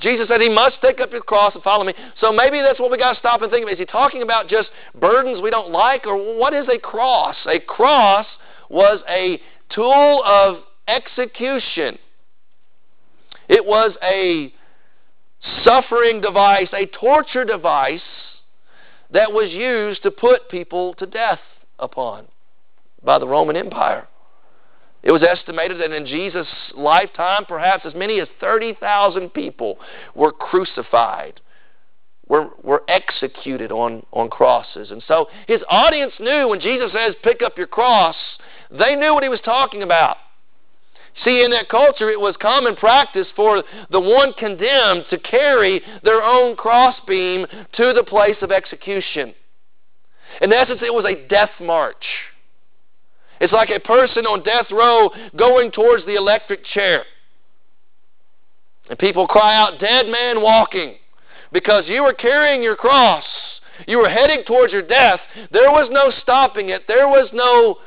Jesus 0.00 0.26
said 0.28 0.40
he 0.40 0.48
must 0.48 0.76
take 0.82 1.00
up 1.00 1.12
his 1.12 1.22
cross 1.26 1.54
and 1.54 1.62
follow 1.62 1.84
me. 1.84 1.94
So 2.20 2.32
maybe 2.32 2.60
that's 2.60 2.80
what 2.80 2.90
we 2.90 2.98
got 2.98 3.12
to 3.12 3.18
stop 3.18 3.42
and 3.42 3.50
think 3.50 3.62
about. 3.62 3.74
Is 3.74 3.78
he 3.78 3.84
talking 3.84 4.22
about 4.22 4.48
just 4.48 4.68
burdens 4.98 5.40
we 5.40 5.50
don't 5.50 5.70
like, 5.70 6.06
or 6.06 6.38
what 6.38 6.54
is 6.54 6.66
a 6.68 6.78
cross? 6.78 7.36
A 7.46 7.60
cross 7.60 8.26
was 8.68 9.00
a 9.08 9.40
tool 9.70 10.22
of 10.24 10.56
execution. 10.88 11.98
It 13.48 13.64
was 13.64 13.92
a 14.02 14.52
suffering 15.64 16.20
device, 16.20 16.68
a 16.72 16.86
torture 16.86 17.44
device 17.44 18.00
that 19.10 19.32
was 19.32 19.50
used 19.50 20.02
to 20.02 20.10
put 20.10 20.48
people 20.48 20.94
to 20.94 21.06
death 21.06 21.40
upon 21.78 22.26
by 23.04 23.18
the 23.18 23.26
Roman 23.26 23.56
Empire. 23.56 24.06
It 25.02 25.10
was 25.10 25.22
estimated 25.22 25.80
that 25.80 25.92
in 25.92 26.06
Jesus' 26.06 26.46
lifetime, 26.76 27.44
perhaps 27.46 27.84
as 27.84 27.94
many 27.94 28.20
as 28.20 28.28
30,000 28.40 29.30
people 29.30 29.78
were 30.14 30.30
crucified, 30.30 31.40
were, 32.28 32.50
were 32.62 32.84
executed 32.86 33.72
on, 33.72 34.06
on 34.12 34.30
crosses. 34.30 34.92
And 34.92 35.02
so 35.06 35.26
his 35.48 35.60
audience 35.68 36.12
knew 36.20 36.48
when 36.48 36.60
Jesus 36.60 36.92
says, 36.92 37.14
Pick 37.24 37.42
up 37.42 37.58
your 37.58 37.66
cross, 37.66 38.16
they 38.70 38.94
knew 38.94 39.12
what 39.12 39.24
he 39.24 39.28
was 39.28 39.40
talking 39.44 39.82
about. 39.82 40.18
See, 41.24 41.42
in 41.42 41.50
that 41.50 41.68
culture, 41.68 42.10
it 42.10 42.20
was 42.20 42.36
common 42.40 42.74
practice 42.74 43.26
for 43.36 43.62
the 43.90 44.00
one 44.00 44.32
condemned 44.32 45.04
to 45.10 45.18
carry 45.18 45.82
their 46.02 46.22
own 46.22 46.56
crossbeam 46.56 47.46
to 47.74 47.92
the 47.92 48.04
place 48.04 48.36
of 48.40 48.50
execution. 48.50 49.34
In 50.40 50.52
essence, 50.52 50.80
it 50.82 50.94
was 50.94 51.04
a 51.04 51.28
death 51.28 51.50
march. 51.60 52.04
It's 53.42 53.52
like 53.52 53.70
a 53.70 53.80
person 53.80 54.24
on 54.24 54.44
death 54.44 54.70
row 54.70 55.10
going 55.36 55.72
towards 55.72 56.06
the 56.06 56.14
electric 56.14 56.64
chair. 56.64 57.02
And 58.88 58.96
people 58.96 59.26
cry 59.26 59.56
out, 59.56 59.80
Dead 59.80 60.06
man 60.06 60.40
walking. 60.40 60.94
Because 61.52 61.84
you 61.88 62.04
were 62.04 62.14
carrying 62.14 62.62
your 62.62 62.76
cross. 62.76 63.24
You 63.88 63.98
were 63.98 64.08
heading 64.08 64.44
towards 64.46 64.72
your 64.72 64.86
death. 64.86 65.18
There 65.50 65.72
was 65.72 65.88
no 65.90 66.12
stopping 66.22 66.68
it. 66.68 66.82
There 66.86 67.08
was 67.08 67.30
no 67.32 67.78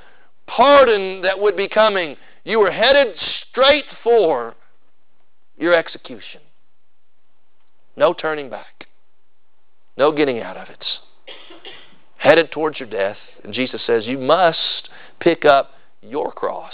pardon 0.46 1.22
that 1.22 1.40
would 1.40 1.56
be 1.56 1.70
coming. 1.70 2.18
You 2.44 2.60
were 2.60 2.72
headed 2.72 3.16
straight 3.50 3.86
for 4.04 4.56
your 5.58 5.74
execution. 5.74 6.42
No 7.96 8.14
turning 8.14 8.50
back. 8.50 8.88
No 9.98 10.12
getting 10.12 10.42
out 10.42 10.58
of 10.58 10.68
it. 10.68 10.84
Headed 12.18 12.52
towards 12.52 12.78
your 12.78 12.90
death. 12.90 13.18
And 13.46 13.54
Jesus 13.54 13.82
says, 13.88 14.06
You 14.06 14.18
must 14.18 14.90
pick 15.19 15.45
up 15.45 15.72
your 16.01 16.31
cross. 16.31 16.74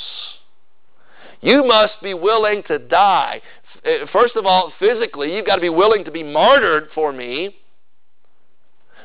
You 1.42 1.64
must 1.66 1.94
be 2.04 2.14
willing 2.14 2.64
to 2.68 2.78
die. 2.78 3.42
Uh, 3.84 4.06
first 4.14 4.36
of 4.36 4.46
all, 4.46 4.72
physically, 4.80 5.36
you've 5.36 5.46
got 5.46 5.56
to 5.56 5.62
be 5.62 5.70
willing 5.70 6.06
to 6.06 6.12
be 6.12 6.24
martyred 6.24 6.90
for 6.94 7.12
me. 7.12 7.56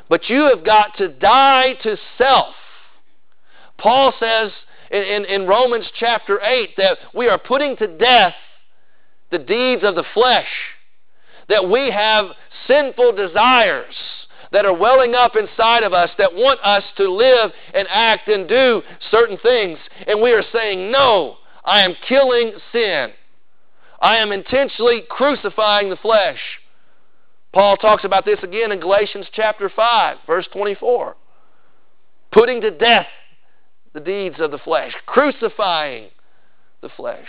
But 0.09 0.29
you 0.29 0.49
have 0.53 0.63
got 0.63 0.97
to 0.97 1.09
die 1.09 1.73
to 1.83 1.97
self. 2.17 2.53
Paul 3.77 4.13
says 4.19 4.51
in, 4.91 5.01
in, 5.01 5.25
in, 5.25 5.47
Romans 5.47 5.85
chapter 5.99 6.39
8 6.41 6.69
that 6.77 6.97
we 7.13 7.27
are 7.27 7.37
putting 7.37 7.75
to 7.77 7.87
death 7.87 8.33
the 9.31 9.37
deeds 9.37 9.83
of 9.83 9.95
the 9.95 10.05
flesh, 10.13 10.47
that 11.49 11.69
we 11.69 11.91
have 11.91 12.27
sinful 12.67 13.13
desires 13.13 13.93
that 14.51 14.65
are 14.65 14.73
welling 14.73 15.15
up 15.15 15.35
inside 15.35 15.83
of 15.83 15.93
us 15.93 16.09
that 16.17 16.33
want 16.33 16.59
us 16.61 16.83
to 16.97 17.11
live 17.11 17.51
and 17.73 17.87
act 17.89 18.27
and 18.27 18.47
do 18.47 18.81
certain 19.11 19.37
things. 19.37 19.77
And 20.05 20.21
we 20.21 20.31
are 20.31 20.43
saying, 20.53 20.91
No, 20.91 21.37
I 21.63 21.83
am 21.83 21.95
killing 22.07 22.53
sin. 22.71 23.09
I 23.99 24.17
am 24.17 24.31
intentionally 24.31 25.03
crucifying 25.09 25.89
the 25.89 25.95
flesh. 25.97 26.39
Paul 27.53 27.77
talks 27.77 28.03
about 28.03 28.25
this 28.25 28.39
again 28.43 28.71
in 28.71 28.79
Galatians 28.79 29.27
chapter 29.33 29.69
5, 29.73 30.17
verse 30.27 30.47
24. 30.53 31.15
Putting 32.31 32.61
to 32.61 32.71
death 32.71 33.07
the 33.93 33.99
deeds 33.99 34.35
of 34.39 34.51
the 34.51 34.59
flesh, 34.59 34.93
crucifying 35.07 36.09
the 36.81 36.89
flesh, 36.89 37.27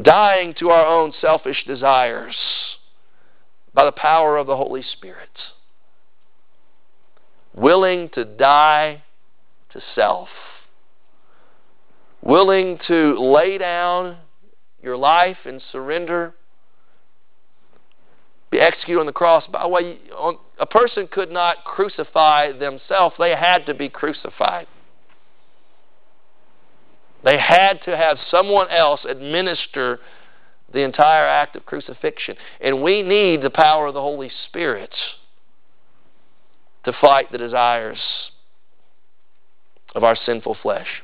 dying 0.00 0.54
to 0.58 0.70
our 0.70 0.86
own 0.86 1.12
selfish 1.20 1.64
desires 1.66 2.34
by 3.74 3.84
the 3.84 3.92
power 3.92 4.36
of 4.36 4.46
the 4.46 4.56
Holy 4.56 4.82
Spirit. 4.82 5.30
Willing 7.54 8.08
to 8.14 8.24
die 8.24 9.02
to 9.72 9.80
self. 9.94 10.28
Willing 12.22 12.78
to 12.86 13.18
lay 13.18 13.58
down 13.58 14.18
your 14.82 14.96
life 14.96 15.38
and 15.44 15.60
surrender. 15.72 16.34
Be 18.50 18.60
executed 18.60 19.00
on 19.00 19.06
the 19.06 19.12
cross. 19.12 19.44
By 19.50 19.62
the 19.62 19.68
way, 19.68 19.98
a 20.58 20.66
person 20.66 21.08
could 21.10 21.30
not 21.30 21.64
crucify 21.64 22.52
themselves, 22.52 23.16
they 23.18 23.30
had 23.30 23.66
to 23.66 23.74
be 23.74 23.88
crucified. 23.88 24.66
They 27.24 27.38
had 27.38 27.80
to 27.86 27.96
have 27.96 28.18
someone 28.30 28.70
else 28.70 29.00
administer 29.08 29.98
the 30.74 30.82
entire 30.82 31.26
act 31.26 31.56
of 31.56 31.64
crucifixion. 31.64 32.36
And 32.60 32.82
we 32.82 33.02
need 33.02 33.42
the 33.42 33.50
power 33.50 33.86
of 33.86 33.94
the 33.94 34.00
Holy 34.00 34.30
Spirit 34.48 34.94
to 36.84 36.92
fight 37.00 37.32
the 37.32 37.38
desires 37.38 37.98
of 39.94 40.04
our 40.04 40.16
sinful 40.16 40.56
flesh. 40.60 41.02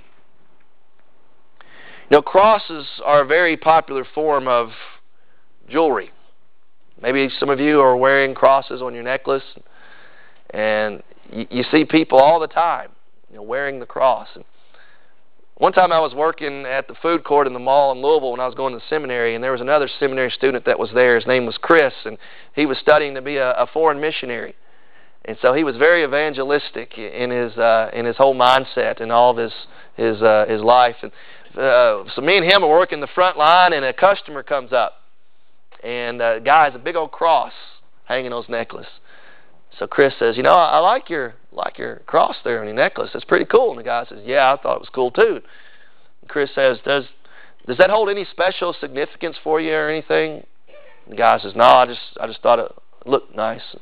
Now, 2.11 2.21
crosses 2.21 2.87
are 3.05 3.23
a 3.23 3.27
very 3.27 3.57
popular 3.57 4.05
form 4.15 4.49
of 4.49 4.71
jewelry. 5.71 6.11
Maybe 7.01 7.31
some 7.39 7.49
of 7.49 7.61
you 7.61 7.81
are 7.81 7.97
wearing 7.97 8.35
crosses 8.35 8.83
on 8.83 8.93
your 8.93 9.05
necklace, 9.05 9.45
and 10.51 11.03
you, 11.31 11.63
see 11.71 11.85
people 11.85 12.19
all 12.19 12.41
the 12.41 12.49
time, 12.49 12.91
you 13.31 13.37
know, 13.37 13.43
wearing 13.43 13.79
the 13.79 13.87
cross. 13.87 14.27
And 14.35 14.45
one 15.61 15.75
time 15.75 15.93
I 15.93 16.01
was 16.01 16.15
working 16.15 16.65
at 16.65 16.89
the 16.89 16.95
food 17.03 17.23
court 17.23 17.47
in 17.47 17.53
the 17.53 17.59
mall 17.59 17.93
in 17.93 18.01
Louisville 18.01 18.31
when 18.31 18.41
I 18.41 18.47
was 18.47 18.55
going 18.55 18.73
to 18.73 18.83
seminary, 18.89 19.35
and 19.35 19.45
there 19.45 19.53
was 19.53 19.61
another 19.61 19.91
seminary 20.01 20.31
student 20.31 20.65
that 20.65 20.79
was 20.79 20.89
there. 20.95 21.17
His 21.17 21.27
name 21.27 21.45
was 21.45 21.59
Chris, 21.61 21.93
and 22.07 22.17
he 22.57 22.65
was 22.65 22.79
studying 22.79 23.15
to 23.15 23.21
be 23.21 23.37
a, 23.37 23.51
a 23.51 23.67
foreign 23.67 24.01
missionary. 24.01 24.55
And 25.27 25.37
so 25.43 25.53
he 25.53 25.63
was 25.63 25.77
very 25.77 26.03
evangelistic 26.03 26.97
in 26.97 27.31
his 27.31 27.59
uh, 27.59 27.91
in 27.93 28.07
his 28.07 28.17
whole 28.17 28.35
mindset 28.35 29.03
and 29.03 29.13
all 29.13 29.33
of 29.33 29.37
his 29.37 29.53
his 29.97 30.23
uh, 30.23 30.47
his 30.49 30.63
life. 30.63 30.97
And 31.03 31.13
uh, 31.55 32.05
so 32.15 32.23
me 32.23 32.39
and 32.39 32.51
him 32.51 32.65
are 32.65 32.71
working 32.71 33.01
the 33.01 33.09
front 33.15 33.37
line, 33.37 33.75
and 33.75 33.85
a 33.85 33.93
customer 33.93 34.43
comes 34.43 34.73
up, 34.73 35.03
and 35.85 36.23
uh, 36.23 36.39
guy 36.39 36.65
has 36.65 36.75
a 36.75 36.79
big 36.79 36.97
old 36.97 37.13
cross 37.13 37.53
hanging 38.07 38.33
on 38.33 38.45
his 38.45 38.49
necklace. 38.49 38.89
So 39.79 39.87
Chris 39.87 40.15
says, 40.19 40.39
"You 40.39 40.43
know, 40.43 40.55
I, 40.55 40.77
I 40.77 40.79
like 40.79 41.11
your 41.11 41.35
like 41.53 41.79
your 41.79 41.97
cross 42.07 42.37
there 42.45 42.61
on 42.61 42.67
your 42.67 42.75
necklace. 42.77 43.11
It's 43.15 43.25
pretty 43.25 43.47
cool." 43.47 43.71
And 43.71 43.79
the 43.79 43.85
guy 43.85 44.05
says, 44.05 44.21
"Yeah, 44.25 44.53
I 44.53 44.57
thought 44.57 44.77
it 44.77 44.81
was 44.81 44.89
cool 44.89 45.11
too." 45.11 45.43
And 46.21 46.29
Chris 46.29 46.51
says, 46.55 46.79
"Does 46.85 47.05
does 47.67 47.79
that 47.79 47.91
hold 47.91 48.09
any 48.09 48.25
special 48.25 48.73
significance 48.73 49.37
for 49.43 49.61
you 49.61 49.75
or 49.75 49.89
anything?" 49.89 50.47
And 51.05 51.13
the 51.13 51.17
guy 51.17 51.39
says, 51.39 51.55
"No, 51.55 51.65
I 51.65 51.87
just 51.87 52.19
I 52.21 52.27
just 52.27 52.43
thought 52.43 52.59
it 52.59 52.73
looked 53.05 53.35
nice." 53.35 53.77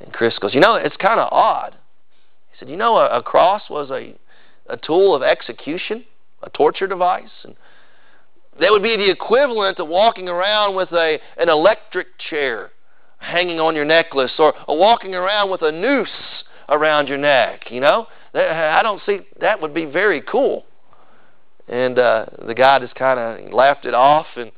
And 0.00 0.12
Chris 0.12 0.38
goes, 0.38 0.54
You 0.54 0.60
know, 0.60 0.74
it's 0.74 0.96
kind 0.96 1.20
of 1.20 1.28
odd. 1.32 1.76
He 2.52 2.58
said, 2.58 2.68
You 2.68 2.76
know, 2.76 2.96
a, 2.96 3.18
a 3.18 3.22
cross 3.22 3.62
was 3.68 3.90
a, 3.90 4.14
a 4.68 4.76
tool 4.76 5.14
of 5.14 5.22
execution, 5.22 6.04
a 6.42 6.50
torture 6.50 6.86
device. 6.86 7.44
And 7.44 7.54
that 8.58 8.70
would 8.70 8.82
be 8.82 8.96
the 8.96 9.10
equivalent 9.10 9.78
of 9.78 9.88
walking 9.88 10.28
around 10.28 10.74
with 10.74 10.90
a, 10.92 11.18
an 11.36 11.48
electric 11.48 12.18
chair 12.18 12.70
hanging 13.18 13.60
on 13.60 13.76
your 13.76 13.84
necklace 13.84 14.32
or, 14.38 14.54
or 14.66 14.78
walking 14.78 15.14
around 15.14 15.50
with 15.50 15.62
a 15.62 15.70
noose 15.70 16.08
around 16.70 17.08
your 17.08 17.18
neck. 17.18 17.70
You 17.70 17.80
know, 17.80 18.06
I 18.32 18.80
don't 18.82 19.02
see 19.04 19.20
that 19.40 19.60
would 19.60 19.74
be 19.74 19.84
very 19.84 20.22
cool. 20.22 20.64
And 21.68 21.98
uh, 21.98 22.26
the 22.46 22.54
guy 22.54 22.78
just 22.78 22.94
kind 22.94 23.20
of 23.20 23.52
laughed 23.52 23.84
it 23.84 23.94
off 23.94 24.26
and 24.36 24.50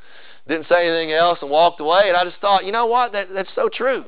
didn't 0.48 0.66
say 0.68 0.88
anything 0.88 1.12
else 1.12 1.38
and 1.42 1.50
walked 1.50 1.80
away. 1.80 2.04
And 2.06 2.16
I 2.16 2.24
just 2.24 2.40
thought, 2.40 2.64
you 2.64 2.72
know 2.72 2.86
what? 2.86 3.12
That, 3.12 3.28
that's 3.34 3.50
so 3.54 3.68
true. 3.72 4.04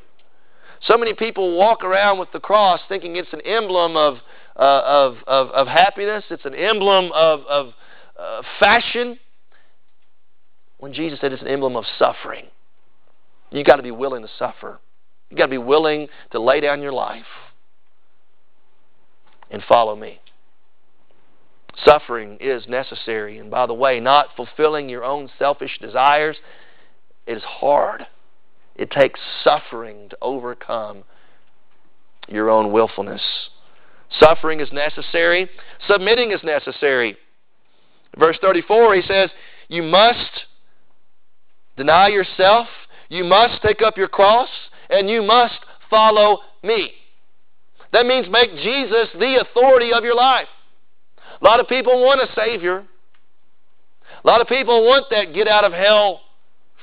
So 0.81 0.97
many 0.97 1.13
people 1.13 1.57
walk 1.57 1.83
around 1.83 2.19
with 2.19 2.31
the 2.31 2.39
cross 2.39 2.79
thinking 2.89 3.15
it's 3.15 3.31
an 3.31 3.41
emblem 3.41 3.95
of, 3.95 4.17
uh, 4.55 4.81
of, 4.85 5.15
of, 5.27 5.49
of, 5.49 5.67
happiness, 5.67 6.23
it's 6.29 6.45
an 6.45 6.53
emblem 6.53 7.11
of, 7.13 7.41
of 7.47 7.67
uh, 8.19 8.41
fashion, 8.59 9.17
when 10.77 10.93
Jesus 10.93 11.19
said 11.19 11.31
it's 11.31 11.41
an 11.41 11.47
emblem 11.47 11.75
of 11.75 11.85
suffering. 11.97 12.45
You've 13.51 13.65
got 13.65 13.77
to 13.77 13.83
be 13.83 13.91
willing 13.91 14.21
to 14.21 14.29
suffer. 14.37 14.79
You've 15.29 15.37
got 15.37 15.45
to 15.45 15.51
be 15.51 15.57
willing 15.57 16.07
to 16.31 16.39
lay 16.41 16.59
down 16.59 16.81
your 16.81 16.91
life 16.91 17.23
and 19.49 19.63
follow 19.67 19.95
me. 19.95 20.19
Suffering 21.83 22.37
is 22.39 22.67
necessary. 22.67 23.37
And 23.37 23.51
by 23.51 23.65
the 23.65 23.73
way, 23.73 23.99
not 23.99 24.29
fulfilling 24.35 24.89
your 24.89 25.03
own 25.03 25.29
selfish 25.37 25.77
desires 25.79 26.37
is 27.27 27.41
hard. 27.43 28.05
It 28.75 28.91
takes 28.91 29.19
suffering 29.43 30.09
to 30.09 30.17
overcome 30.21 31.03
your 32.27 32.49
own 32.49 32.71
willfulness. 32.71 33.21
Suffering 34.19 34.59
is 34.59 34.71
necessary, 34.71 35.49
submitting 35.87 36.31
is 36.31 36.43
necessary. 36.43 37.17
Verse 38.17 38.37
34, 38.41 38.95
he 38.95 39.01
says, 39.01 39.29
You 39.67 39.83
must 39.83 40.45
deny 41.75 42.07
yourself, 42.07 42.67
you 43.09 43.23
must 43.23 43.61
take 43.61 43.81
up 43.81 43.97
your 43.97 44.07
cross, 44.07 44.49
and 44.89 45.09
you 45.09 45.21
must 45.21 45.59
follow 45.89 46.39
me. 46.63 46.91
That 47.95 48.05
means 48.05 48.27
make 48.29 48.51
Jesus 48.57 49.07
the 49.17 49.39
authority 49.39 49.93
of 49.93 50.03
your 50.03 50.15
life. 50.15 50.49
A 51.41 51.45
lot 51.45 51.61
of 51.61 51.69
people 51.69 52.03
want 52.03 52.19
a 52.19 52.27
Savior. 52.35 52.79
A 54.21 54.27
lot 54.27 54.41
of 54.41 54.47
people 54.47 54.83
want 54.83 55.05
that 55.11 55.33
get 55.33 55.47
out 55.47 55.63
of 55.63 55.71
hell 55.71 56.19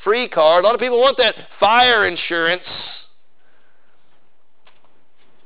free 0.05 0.27
card. 0.27 0.65
A 0.65 0.67
lot 0.67 0.75
of 0.75 0.81
people 0.81 0.99
want 0.99 1.19
that 1.19 1.35
fire 1.61 2.07
insurance, 2.07 2.63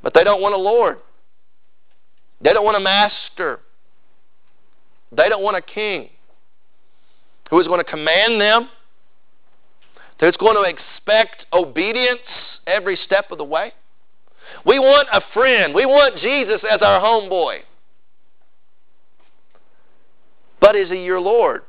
but 0.04 0.14
they 0.14 0.22
don't 0.22 0.40
want 0.40 0.54
a 0.54 0.58
Lord. 0.58 0.98
They 2.40 2.52
don't 2.52 2.64
want 2.64 2.76
a 2.76 2.80
master. 2.80 3.58
They 5.10 5.28
don't 5.28 5.42
want 5.42 5.56
a 5.56 5.62
king 5.62 6.10
who 7.50 7.58
is 7.58 7.66
going 7.66 7.84
to 7.84 7.90
command 7.90 8.40
them, 8.40 8.68
who's 10.20 10.36
going 10.36 10.54
to 10.54 10.62
expect 10.62 11.44
obedience 11.52 12.20
every 12.68 12.96
step 13.04 13.32
of 13.32 13.38
the 13.38 13.44
way. 13.44 13.72
We 14.64 14.78
want 14.78 15.08
a 15.12 15.20
friend. 15.32 15.74
We 15.74 15.86
want 15.86 16.18
Jesus 16.20 16.62
as 16.68 16.82
our 16.82 17.00
homeboy. 17.00 17.60
But 20.60 20.76
is 20.76 20.88
he 20.90 21.04
your 21.04 21.20
Lord? 21.20 21.62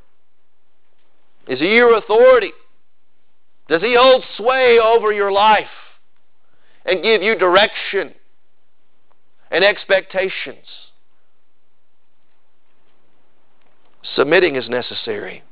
Is 1.48 1.60
he 1.60 1.76
your 1.76 1.98
authority? 1.98 2.52
Does 3.68 3.82
He 3.82 3.96
hold 3.98 4.24
sway 4.36 4.80
over 4.80 5.12
your 5.12 5.32
life 5.32 5.68
and 6.86 7.04
give 7.04 7.22
you 7.22 7.38
direction 7.38 8.14
and 9.52 9.64
expectations? 9.64 10.66
Submitting 14.16 14.56
is 14.56 14.70
necessary 14.70 15.44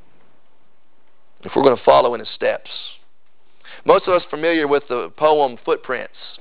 if 1.42 1.52
we're 1.56 1.64
going 1.64 1.78
to 1.78 1.84
follow 1.84 2.14
in 2.14 2.22
His 2.22 2.30
steps. 2.30 2.70
Most 3.84 4.08
of 4.08 4.14
us 4.14 4.24
familiar 4.30 4.68
with 4.68 4.84
the 4.88 5.12
poem 5.18 5.58
Footprints. 5.64 6.40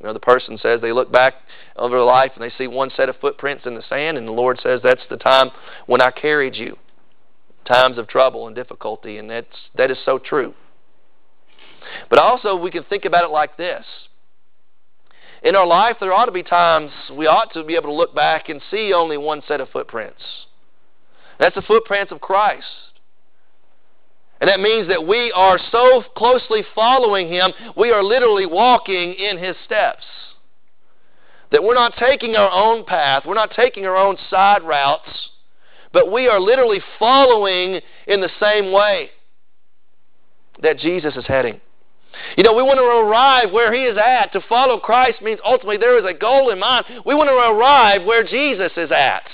You 0.00 0.06
know, 0.06 0.12
the 0.14 0.20
person 0.20 0.58
says 0.58 0.80
they 0.80 0.92
look 0.92 1.12
back 1.12 1.34
over 1.76 1.96
their 1.96 2.04
life 2.04 2.32
and 2.34 2.42
they 2.42 2.52
see 2.56 2.66
one 2.66 2.90
set 2.96 3.10
of 3.10 3.16
footprints 3.20 3.66
in 3.66 3.74
the 3.74 3.82
sand, 3.86 4.16
and 4.16 4.26
the 4.26 4.32
Lord 4.32 4.58
says, 4.62 4.80
That's 4.82 5.06
the 5.10 5.18
time 5.18 5.50
when 5.86 6.00
I 6.00 6.10
carried 6.10 6.56
you. 6.56 6.76
Times 7.70 7.98
of 7.98 8.08
trouble 8.08 8.46
and 8.46 8.56
difficulty, 8.56 9.18
and 9.18 9.28
that's, 9.28 9.68
that 9.76 9.90
is 9.90 9.98
so 10.04 10.18
true. 10.18 10.54
But 12.08 12.18
also, 12.18 12.56
we 12.56 12.70
can 12.70 12.84
think 12.84 13.04
about 13.04 13.24
it 13.24 13.30
like 13.30 13.58
this. 13.58 13.84
In 15.42 15.54
our 15.54 15.66
life, 15.66 15.96
there 16.00 16.12
ought 16.12 16.26
to 16.26 16.32
be 16.32 16.42
times 16.42 16.90
we 17.14 17.26
ought 17.26 17.52
to 17.52 17.64
be 17.64 17.74
able 17.74 17.88
to 17.88 17.94
look 17.94 18.14
back 18.14 18.48
and 18.48 18.60
see 18.70 18.92
only 18.94 19.18
one 19.18 19.42
set 19.46 19.60
of 19.60 19.68
footprints. 19.68 20.22
That's 21.38 21.54
the 21.54 21.62
footprints 21.62 22.12
of 22.12 22.20
Christ. 22.20 22.66
And 24.40 24.48
that 24.48 24.58
means 24.58 24.88
that 24.88 25.06
we 25.06 25.30
are 25.32 25.58
so 25.70 26.02
closely 26.16 26.64
following 26.74 27.28
Him, 27.28 27.52
we 27.76 27.90
are 27.90 28.02
literally 28.02 28.46
walking 28.46 29.12
in 29.12 29.38
His 29.38 29.54
steps. 29.64 30.04
That 31.52 31.62
we're 31.62 31.74
not 31.74 31.94
taking 31.98 32.36
our 32.36 32.50
own 32.50 32.84
path, 32.84 33.24
we're 33.26 33.34
not 33.34 33.52
taking 33.54 33.84
our 33.84 33.96
own 33.96 34.16
side 34.30 34.62
routes, 34.62 35.30
but 35.92 36.10
we 36.10 36.26
are 36.28 36.40
literally 36.40 36.80
following 36.98 37.80
in 38.06 38.20
the 38.20 38.30
same 38.40 38.72
way 38.72 39.10
that 40.62 40.78
Jesus 40.78 41.16
is 41.16 41.26
heading. 41.26 41.60
You 42.36 42.44
know, 42.44 42.54
we 42.54 42.62
want 42.62 42.78
to 42.78 42.84
arrive 42.84 43.52
where 43.52 43.72
He 43.72 43.82
is 43.82 43.98
at. 43.98 44.32
To 44.32 44.40
follow 44.48 44.78
Christ 44.80 45.20
means 45.20 45.38
ultimately 45.44 45.76
there 45.76 45.98
is 45.98 46.04
a 46.04 46.18
goal 46.18 46.50
in 46.50 46.58
mind. 46.58 46.86
We 47.04 47.14
want 47.14 47.28
to 47.28 47.34
arrive 47.34 48.04
where 48.04 48.24
Jesus 48.24 48.72
is 48.76 48.90
at. 48.90 49.24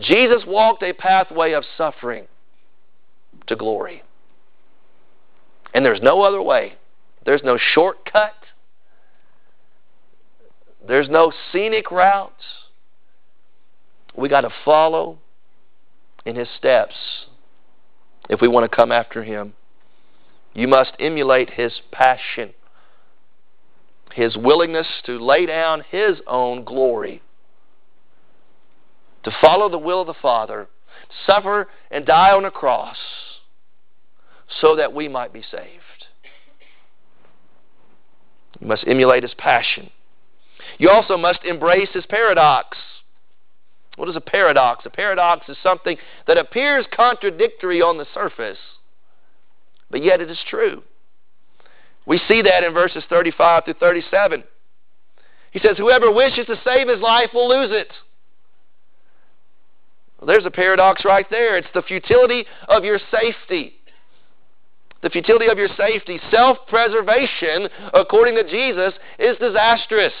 Jesus 0.00 0.44
walked 0.46 0.82
a 0.82 0.92
pathway 0.92 1.52
of 1.52 1.64
suffering 1.76 2.26
to 3.48 3.56
glory. 3.56 4.02
And 5.74 5.84
there's 5.84 6.00
no 6.02 6.22
other 6.22 6.40
way. 6.40 6.74
There's 7.24 7.42
no 7.42 7.58
shortcut. 7.58 8.34
There's 10.86 11.08
no 11.08 11.32
scenic 11.52 11.90
routes. 11.90 12.44
We 14.16 14.28
got 14.28 14.40
to 14.42 14.50
follow 14.64 15.18
in 16.24 16.36
his 16.36 16.48
steps 16.56 16.94
if 18.28 18.40
we 18.40 18.48
want 18.48 18.70
to 18.70 18.74
come 18.74 18.90
after 18.90 19.22
him. 19.22 19.54
You 20.54 20.68
must 20.68 20.92
emulate 20.98 21.50
his 21.50 21.80
passion, 21.92 22.54
his 24.14 24.36
willingness 24.36 24.86
to 25.04 25.18
lay 25.18 25.46
down 25.46 25.84
his 25.88 26.20
own 26.26 26.64
glory, 26.64 27.22
to 29.22 29.30
follow 29.40 29.68
the 29.68 29.78
will 29.78 30.00
of 30.00 30.06
the 30.06 30.14
Father, 30.14 30.68
suffer 31.26 31.68
and 31.90 32.06
die 32.06 32.32
on 32.32 32.44
a 32.44 32.50
cross 32.50 32.96
so 34.60 34.76
that 34.76 34.92
we 34.92 35.08
might 35.08 35.32
be 35.32 35.42
saved. 35.42 36.06
You 38.60 38.66
must 38.66 38.84
emulate 38.86 39.22
his 39.22 39.34
passion. 39.34 39.90
You 40.78 40.90
also 40.90 41.16
must 41.16 41.44
embrace 41.44 41.90
his 41.92 42.06
paradox. 42.06 42.76
What 43.96 44.08
is 44.08 44.16
a 44.16 44.20
paradox? 44.20 44.86
A 44.86 44.90
paradox 44.90 45.48
is 45.48 45.56
something 45.62 45.96
that 46.26 46.38
appears 46.38 46.86
contradictory 46.94 47.82
on 47.82 47.98
the 47.98 48.06
surface 48.14 48.58
but 49.90 50.02
yet 50.02 50.20
it 50.20 50.30
is 50.30 50.38
true. 50.48 50.82
We 52.06 52.20
see 52.28 52.42
that 52.42 52.64
in 52.64 52.72
verses 52.72 53.04
35 53.08 53.64
through 53.64 53.74
37. 53.74 54.44
He 55.50 55.58
says, 55.60 55.76
Whoever 55.76 56.10
wishes 56.10 56.46
to 56.46 56.56
save 56.64 56.88
his 56.88 57.00
life 57.00 57.30
will 57.34 57.48
lose 57.48 57.70
it. 57.72 57.92
Well, 60.18 60.26
there's 60.26 60.46
a 60.46 60.50
paradox 60.50 61.04
right 61.04 61.26
there. 61.30 61.56
It's 61.56 61.68
the 61.74 61.82
futility 61.82 62.44
of 62.66 62.84
your 62.84 62.98
safety. 63.10 63.74
The 65.02 65.10
futility 65.10 65.46
of 65.46 65.58
your 65.58 65.68
safety. 65.76 66.20
Self 66.30 66.58
preservation, 66.68 67.68
according 67.94 68.34
to 68.34 68.44
Jesus, 68.44 68.94
is 69.18 69.36
disastrous. 69.38 70.12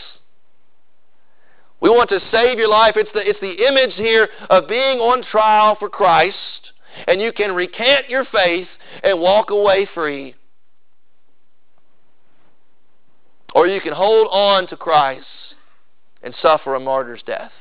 We 1.80 1.90
want 1.90 2.10
to 2.10 2.20
save 2.30 2.58
your 2.58 2.68
life. 2.68 2.94
It's 2.96 3.10
the, 3.12 3.20
it's 3.20 3.40
the 3.40 3.66
image 3.66 3.94
here 3.94 4.28
of 4.50 4.68
being 4.68 4.98
on 4.98 5.22
trial 5.24 5.76
for 5.78 5.88
Christ, 5.88 6.72
and 7.06 7.20
you 7.20 7.32
can 7.32 7.52
recant 7.54 8.08
your 8.08 8.24
faith 8.24 8.68
and 9.02 9.20
walk 9.20 9.50
away 9.50 9.88
free. 9.94 10.34
Or 13.54 13.66
you 13.66 13.80
can 13.80 13.92
hold 13.92 14.28
on 14.30 14.66
to 14.68 14.76
Christ 14.76 15.26
and 16.22 16.34
suffer 16.42 16.74
a 16.74 16.80
martyr's 16.80 17.22
death. 17.24 17.52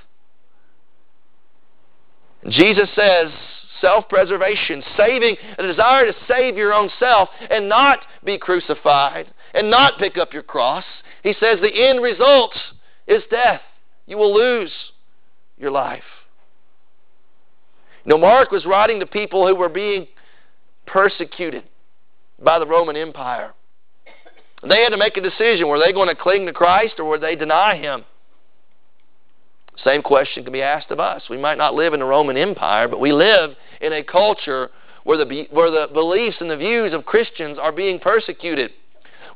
Jesus 2.50 2.90
says 2.96 3.32
self 3.82 4.08
preservation, 4.10 4.84
saving 4.96 5.36
a 5.58 5.64
desire 5.64 6.06
to 6.06 6.14
save 6.28 6.58
your 6.58 6.74
own 6.74 6.90
self 7.00 7.30
and 7.50 7.70
not 7.70 8.00
be 8.24 8.38
crucified 8.38 9.32
and 9.54 9.70
not 9.70 10.00
pick 10.00 10.18
up 10.18 10.34
your 10.34 10.44
cross. 10.44 10.86
He 11.24 11.34
says 11.34 11.60
the 11.62 11.88
end 11.90 12.02
result 12.02 12.54
is 13.08 13.24
death. 13.30 13.62
You 14.06 14.18
will 14.18 14.34
lose 14.34 14.72
your 15.58 15.72
life. 15.72 16.04
Now, 18.06 18.18
Mark 18.18 18.52
was 18.52 18.66
writing 18.66 19.02
to 19.02 19.06
people 19.06 19.46
who 19.48 19.56
were 19.56 19.70
being 19.70 20.08
persecuted 20.86 21.64
by 22.42 22.60
the 22.60 22.66
Roman 22.66 22.96
Empire. 22.96 23.54
They 24.68 24.82
had 24.82 24.90
to 24.90 24.98
make 24.98 25.18
a 25.18 25.22
decision. 25.22 25.68
Were 25.68 25.80
they 25.80 25.92
going 25.92 26.08
to 26.08 26.16
cling 26.16 26.46
to 26.46 26.54
Christ 26.54 26.96
or 27.00 27.06
would 27.10 27.22
they 27.22 27.36
deny 27.36 27.76
Him? 27.76 28.06
Same 29.84 30.02
question 30.02 30.44
can 30.44 30.54
be 30.54 30.62
asked 30.62 30.90
of 30.90 31.00
us. 31.00 31.24
We 31.30 31.38
might 31.38 31.58
not 31.58 31.76
live 31.76 31.94
in 31.94 32.00
the 32.00 32.06
Roman 32.06 32.38
Empire, 32.38 32.88
but 32.88 33.00
we 33.00 33.12
live 33.12 33.52
in 33.82 33.94
a 33.94 34.04
culture 34.04 34.70
where 35.04 35.18
the, 35.18 35.48
where 35.52 35.72
the 35.72 35.88
beliefs 35.94 36.38
and 36.40 36.50
the 36.50 36.58
views 36.58 36.94
of 36.94 37.06
Christians 37.06 37.58
are 37.60 37.72
being 37.72 38.00
persecuted. 38.00 38.72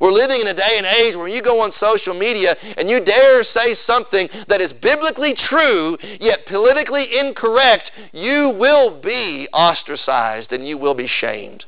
We're 0.02 0.12
living 0.12 0.42
in 0.42 0.48
a 0.48 0.54
day 0.56 0.78
and 0.78 0.86
age 0.86 1.16
where 1.16 1.28
you 1.28 1.44
go 1.44 1.62
on 1.62 1.72
social 1.80 2.16
media 2.16 2.56
and 2.76 2.90
you 2.90 3.06
dare 3.06 3.44
say 3.44 3.78
something 3.86 4.28
that 4.50 4.60
is 4.60 4.72
biblically 4.82 5.36
true 5.48 5.96
yet 6.20 6.48
politically 6.48 7.08
incorrect, 7.20 7.92
you 8.12 8.50
will 8.50 9.00
be 9.00 9.48
ostracized 9.54 10.52
and 10.52 10.68
you 10.68 10.80
will 10.80 10.96
be 10.96 11.08
shamed. 11.08 11.66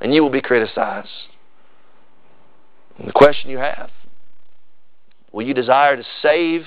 And 0.00 0.14
you 0.14 0.22
will 0.22 0.30
be 0.30 0.40
criticized. 0.40 1.08
And 2.98 3.06
the 3.06 3.12
question 3.12 3.50
you 3.50 3.58
have 3.58 3.90
will 5.30 5.46
you 5.46 5.52
desire 5.52 5.96
to 5.96 6.04
save 6.22 6.62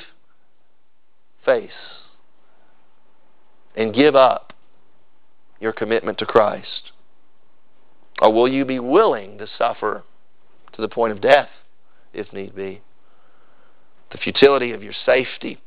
face 1.43 1.71
and 3.75 3.93
give 3.93 4.15
up 4.15 4.53
your 5.59 5.73
commitment 5.73 6.17
to 6.19 6.25
Christ? 6.25 6.91
Or 8.21 8.33
will 8.33 8.47
you 8.47 8.65
be 8.65 8.79
willing 8.79 9.37
to 9.37 9.47
suffer 9.57 10.03
to 10.73 10.81
the 10.81 10.87
point 10.87 11.13
of 11.13 11.21
death, 11.21 11.49
if 12.13 12.33
need 12.33 12.55
be? 12.55 12.81
The 14.11 14.17
futility 14.17 14.71
of 14.71 14.83
your 14.83 14.93
safety 15.05 15.59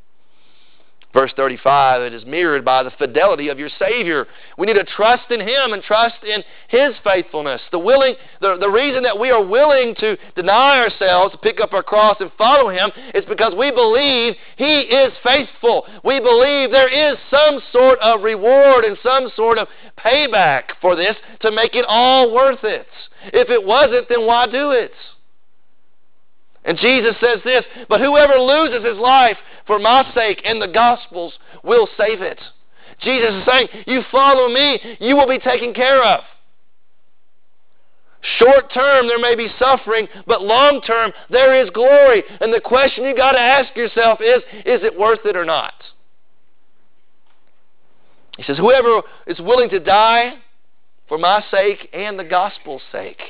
Verse 1.13 1.33
35, 1.37 2.03
it 2.03 2.15
is 2.15 2.25
mirrored 2.25 2.65
by 2.65 2.85
the 2.85 2.91
fidelity 2.93 3.49
of 3.49 3.59
your 3.59 3.69
Savior. 3.81 4.29
We 4.57 4.67
need 4.67 4.75
to 4.75 4.85
trust 4.85 5.29
in 5.33 5.41
Him 5.41 5.73
and 5.73 5.83
trust 5.83 6.23
in 6.23 6.45
His 6.69 6.95
faithfulness. 7.03 7.61
The, 7.73 7.81
willing, 7.81 8.15
the, 8.41 8.57
the 8.61 8.71
reason 8.71 9.03
that 9.03 9.19
we 9.19 9.31
are 9.31 9.45
willing 9.45 9.97
to 9.97 10.17
deny 10.37 10.79
ourselves, 10.79 11.35
pick 11.43 11.61
up 11.61 11.73
our 11.73 11.83
cross 11.83 12.19
and 12.21 12.31
follow 12.39 12.71
Him, 12.71 12.93
is 13.13 13.25
because 13.25 13.55
we 13.59 13.73
believe 13.73 14.35
He 14.57 14.83
is 14.83 15.13
faithful. 15.25 15.85
We 16.05 16.21
believe 16.21 16.71
there 16.71 16.89
is 16.89 17.19
some 17.29 17.61
sort 17.73 17.99
of 17.99 18.23
reward 18.23 18.85
and 18.85 18.97
some 19.03 19.33
sort 19.35 19.59
of 19.59 19.67
payback 19.99 20.63
for 20.81 20.95
this 20.95 21.17
to 21.41 21.51
make 21.51 21.75
it 21.75 21.85
all 21.89 22.33
worth 22.33 22.63
it. 22.63 22.87
If 23.33 23.51
it 23.51 23.65
wasn't, 23.65 24.09
then 24.09 24.27
why 24.27 24.47
do 24.47 24.71
it? 24.71 24.93
And 26.65 26.79
Jesus 26.79 27.17
says 27.21 27.39
this, 27.45 27.65
but 27.89 28.01
whoever 28.01 28.39
loses 28.39 28.85
his 28.85 28.99
life 28.99 29.39
for 29.67 29.79
my 29.79 30.11
sake 30.15 30.43
and 30.45 30.61
the 30.61 30.69
gospel's 30.69 31.33
will 31.65 31.89
save 31.97 32.21
it. 32.21 32.41
Jesus 33.01 33.33
is 33.33 33.45
saying, 33.47 33.69
you 33.87 34.03
follow 34.13 34.49
me, 34.49 34.79
you 35.01 35.17
will 35.17 35.29
be 35.29 35.39
taken 35.39 35.73
care 35.73 36.03
of. 36.03 36.21
Short 38.39 38.71
term, 38.73 39.09
there 39.09 39.19
may 39.19 39.35
be 39.35 39.49
suffering, 39.59 40.07
but 40.27 40.43
long 40.43 40.83
term, 40.83 41.13
there 41.31 41.63
is 41.63 41.71
glory. 41.71 42.23
And 42.41 42.53
the 42.53 42.61
question 42.61 43.05
you've 43.05 43.17
got 43.17 43.33
to 43.33 43.41
ask 43.41 43.75
yourself 43.75 44.21
is, 44.21 44.43
is 44.67 44.85
it 44.85 44.99
worth 44.99 45.25
it 45.25 45.37
or 45.37 45.47
not? 45.47 45.73
He 48.37 48.43
says, 48.43 48.59
whoever 48.59 49.01
is 49.27 49.41
willing 49.41 49.71
to 49.71 49.81
die 49.81 50.35
for 51.09 51.17
my 51.17 51.43
sake 51.51 51.89
and 51.95 52.19
the 52.19 52.25
gospel's 52.25 52.83
sake 52.93 53.21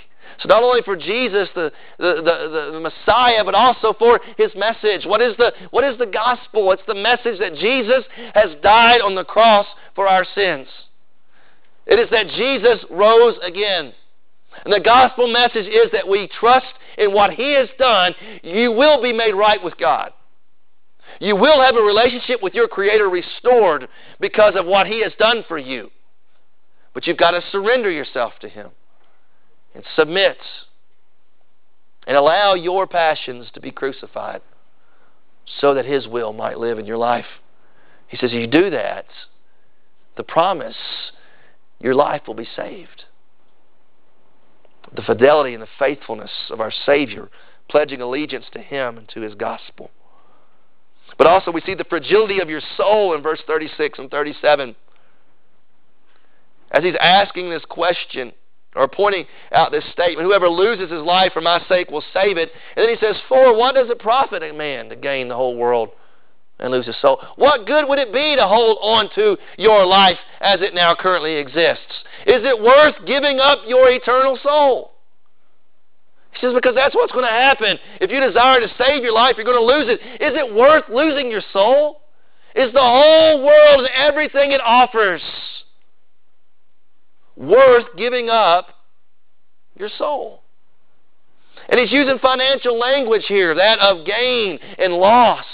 so 0.40 0.48
not 0.48 0.62
only 0.62 0.80
for 0.82 0.96
Jesus, 0.96 1.48
the, 1.54 1.70
the, 1.98 2.14
the, 2.16 2.70
the, 2.72 2.80
Messiah, 2.80 3.44
but 3.44 3.54
also 3.54 3.92
for 3.98 4.20
his 4.38 4.50
message. 4.56 5.04
What 5.04 5.20
is, 5.20 5.36
the, 5.36 5.52
what 5.70 5.84
is 5.84 5.98
the 5.98 6.06
gospel? 6.06 6.72
It's 6.72 6.82
the 6.86 6.94
message 6.94 7.38
that 7.40 7.54
Jesus 7.56 8.04
has 8.34 8.50
died 8.62 9.02
on 9.02 9.14
the 9.14 9.24
cross 9.24 9.66
for 9.94 10.08
our 10.08 10.24
sins. 10.34 10.66
It 11.86 11.98
is 11.98 12.08
that 12.10 12.28
Jesus 12.28 12.84
rose 12.90 13.36
again. 13.42 13.92
And 14.64 14.72
the 14.72 14.80
gospel 14.80 15.30
message 15.30 15.66
is 15.66 15.92
that 15.92 16.08
we 16.08 16.28
trust 16.28 16.72
in 16.96 17.12
what 17.12 17.32
he 17.32 17.52
has 17.52 17.68
done. 17.78 18.14
You 18.42 18.72
will 18.72 19.02
be 19.02 19.12
made 19.12 19.34
right 19.34 19.62
with 19.62 19.76
God. 19.76 20.12
You 21.20 21.36
will 21.36 21.60
have 21.60 21.76
a 21.76 21.82
relationship 21.82 22.42
with 22.42 22.54
your 22.54 22.66
Creator 22.66 23.10
restored 23.10 23.88
because 24.20 24.54
of 24.56 24.64
what 24.64 24.86
He 24.86 25.02
has 25.02 25.12
done 25.18 25.44
for 25.46 25.58
you. 25.58 25.90
But 26.94 27.06
you've 27.06 27.18
got 27.18 27.32
to 27.32 27.42
surrender 27.52 27.90
yourself 27.90 28.32
to 28.40 28.48
Him 28.48 28.70
and 29.74 29.84
submit 29.96 30.38
and 32.06 32.16
allow 32.16 32.54
your 32.54 32.86
passions 32.86 33.48
to 33.54 33.60
be 33.60 33.70
crucified 33.70 34.42
so 35.60 35.74
that 35.74 35.84
His 35.84 36.06
will 36.06 36.32
might 36.32 36.58
live 36.58 36.78
in 36.78 36.86
your 36.86 36.96
life. 36.96 37.26
He 38.08 38.16
says, 38.16 38.30
if 38.32 38.40
you 38.40 38.46
do 38.46 38.70
that, 38.70 39.06
the 40.16 40.22
promise, 40.22 40.76
your 41.78 41.94
life 41.94 42.22
will 42.26 42.34
be 42.34 42.48
saved. 42.56 43.04
The 44.94 45.02
fidelity 45.02 45.54
and 45.54 45.62
the 45.62 45.68
faithfulness 45.78 46.30
of 46.50 46.60
our 46.60 46.72
Savior, 46.84 47.28
pledging 47.68 48.00
allegiance 48.00 48.46
to 48.52 48.60
Him 48.60 48.98
and 48.98 49.08
to 49.10 49.20
His 49.20 49.34
gospel. 49.34 49.90
But 51.16 51.26
also, 51.26 51.50
we 51.50 51.60
see 51.60 51.74
the 51.74 51.84
fragility 51.84 52.40
of 52.40 52.48
your 52.48 52.62
soul 52.76 53.14
in 53.14 53.22
verse 53.22 53.40
36 53.46 53.98
and 53.98 54.10
37. 54.10 54.74
As 56.70 56.84
he's 56.84 56.94
asking 57.00 57.50
this 57.50 57.64
question, 57.68 58.32
or 58.74 58.88
pointing 58.88 59.26
out 59.52 59.72
this 59.72 59.84
statement 59.92 60.26
whoever 60.26 60.48
loses 60.48 60.90
his 60.90 61.02
life 61.02 61.32
for 61.32 61.40
my 61.40 61.62
sake 61.68 61.90
will 61.90 62.04
save 62.12 62.36
it. 62.36 62.50
And 62.76 62.84
then 62.84 62.94
he 62.94 63.00
says 63.00 63.16
for 63.28 63.56
what 63.56 63.74
does 63.74 63.90
it 63.90 63.98
profit 63.98 64.42
a 64.42 64.52
man 64.52 64.88
to 64.90 64.96
gain 64.96 65.28
the 65.28 65.36
whole 65.36 65.56
world 65.56 65.90
and 66.58 66.70
lose 66.70 66.86
his 66.86 67.00
soul? 67.00 67.20
What 67.36 67.66
good 67.66 67.88
would 67.88 67.98
it 67.98 68.12
be 68.12 68.36
to 68.36 68.46
hold 68.46 68.78
on 68.80 69.10
to 69.14 69.36
your 69.58 69.84
life 69.86 70.18
as 70.40 70.60
it 70.60 70.74
now 70.74 70.94
currently 70.94 71.36
exists? 71.36 72.04
Is 72.26 72.42
it 72.44 72.62
worth 72.62 72.94
giving 73.06 73.40
up 73.40 73.60
your 73.66 73.90
eternal 73.90 74.38
soul? 74.42 74.92
He 76.32 76.46
says 76.46 76.54
because 76.54 76.76
that's 76.76 76.94
what's 76.94 77.12
going 77.12 77.24
to 77.24 77.30
happen. 77.30 77.76
If 78.00 78.10
you 78.12 78.20
desire 78.20 78.60
to 78.60 78.68
save 78.78 79.02
your 79.02 79.14
life 79.14 79.34
you're 79.36 79.44
going 79.44 79.58
to 79.58 79.64
lose 79.64 79.88
it. 79.88 80.22
Is 80.22 80.36
it 80.36 80.54
worth 80.54 80.84
losing 80.88 81.30
your 81.30 81.42
soul? 81.52 82.02
Is 82.54 82.72
the 82.72 82.80
whole 82.80 83.44
world 83.44 83.80
and 83.80 83.88
everything 83.94 84.52
it 84.52 84.60
offers 84.64 85.22
worth 87.40 87.86
giving 87.96 88.28
up 88.28 88.68
your 89.76 89.88
soul. 89.96 90.42
And 91.68 91.80
he's 91.80 91.90
using 91.90 92.18
financial 92.18 92.78
language 92.78 93.24
here, 93.26 93.54
that 93.54 93.78
of 93.78 94.04
gain 94.06 94.58
and 94.78 94.92
loss 94.92 95.44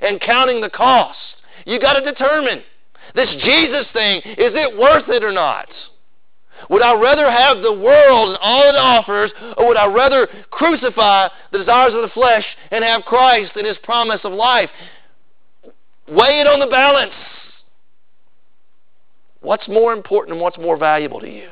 and 0.00 0.20
counting 0.20 0.60
the 0.60 0.70
cost. 0.70 1.18
You 1.64 1.80
got 1.80 1.94
to 1.94 2.04
determine 2.04 2.62
this 3.14 3.30
Jesus 3.42 3.86
thing, 3.92 4.18
is 4.18 4.52
it 4.54 4.78
worth 4.78 5.08
it 5.08 5.24
or 5.24 5.32
not? 5.32 5.68
Would 6.68 6.82
I 6.82 6.94
rather 6.94 7.30
have 7.30 7.62
the 7.62 7.72
world 7.72 8.28
and 8.28 8.38
all 8.40 8.68
it 8.68 8.76
offers, 8.76 9.30
or 9.56 9.68
would 9.68 9.76
I 9.78 9.86
rather 9.86 10.28
crucify 10.50 11.28
the 11.52 11.58
desires 11.58 11.94
of 11.94 12.02
the 12.02 12.10
flesh 12.12 12.44
and 12.70 12.84
have 12.84 13.02
Christ 13.04 13.52
and 13.56 13.66
His 13.66 13.78
promise 13.82 14.20
of 14.24 14.32
life? 14.32 14.68
Weigh 16.06 16.40
it 16.40 16.46
on 16.46 16.60
the 16.60 16.66
balance. 16.66 17.14
What's 19.40 19.68
more 19.68 19.92
important 19.92 20.34
and 20.34 20.42
what's 20.42 20.58
more 20.58 20.76
valuable 20.76 21.20
to 21.20 21.28
you? 21.28 21.50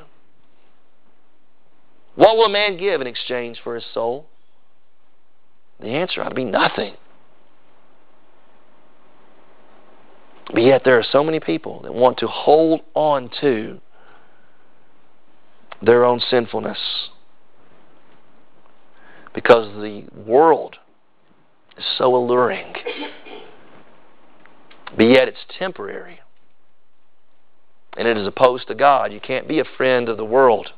What 2.15 2.37
will 2.37 2.47
a 2.47 2.51
man 2.51 2.77
give 2.77 3.01
in 3.01 3.07
exchange 3.07 3.59
for 3.63 3.75
his 3.75 3.85
soul? 3.95 4.27
The 5.81 5.89
answer 5.89 6.23
ought 6.23 6.31
to 6.31 6.35
be 6.35 6.45
nothing. 6.45 6.95
But 10.53 10.63
yet, 10.63 10.83
there 10.85 10.99
are 10.99 11.05
so 11.09 11.23
many 11.23 11.41
people 11.41 11.83
that 11.83 11.95
want 11.95 12.19
to 12.19 12.27
hold 12.27 12.81
on 12.95 13.31
to 13.41 13.81
their 15.83 16.05
own 16.05 16.21
sinfulness 16.21 16.79
because 19.35 19.73
the 19.75 20.05
world 20.27 20.77
is 21.77 21.85
so 21.97 22.17
alluring. 22.17 22.73
But 24.97 25.05
yet, 25.05 25.29
it's 25.29 25.39
temporary. 25.59 26.21
And 27.99 28.07
it 28.07 28.17
is 28.17 28.27
opposed 28.27 28.69
to 28.69 28.75
God. 28.77 29.13
You 29.13 29.21
can't 29.21 29.49
be 29.49 29.59
a 29.59 29.65
friend 29.65 30.09
of 30.09 30.17
the 30.17 30.25
world 30.25 30.69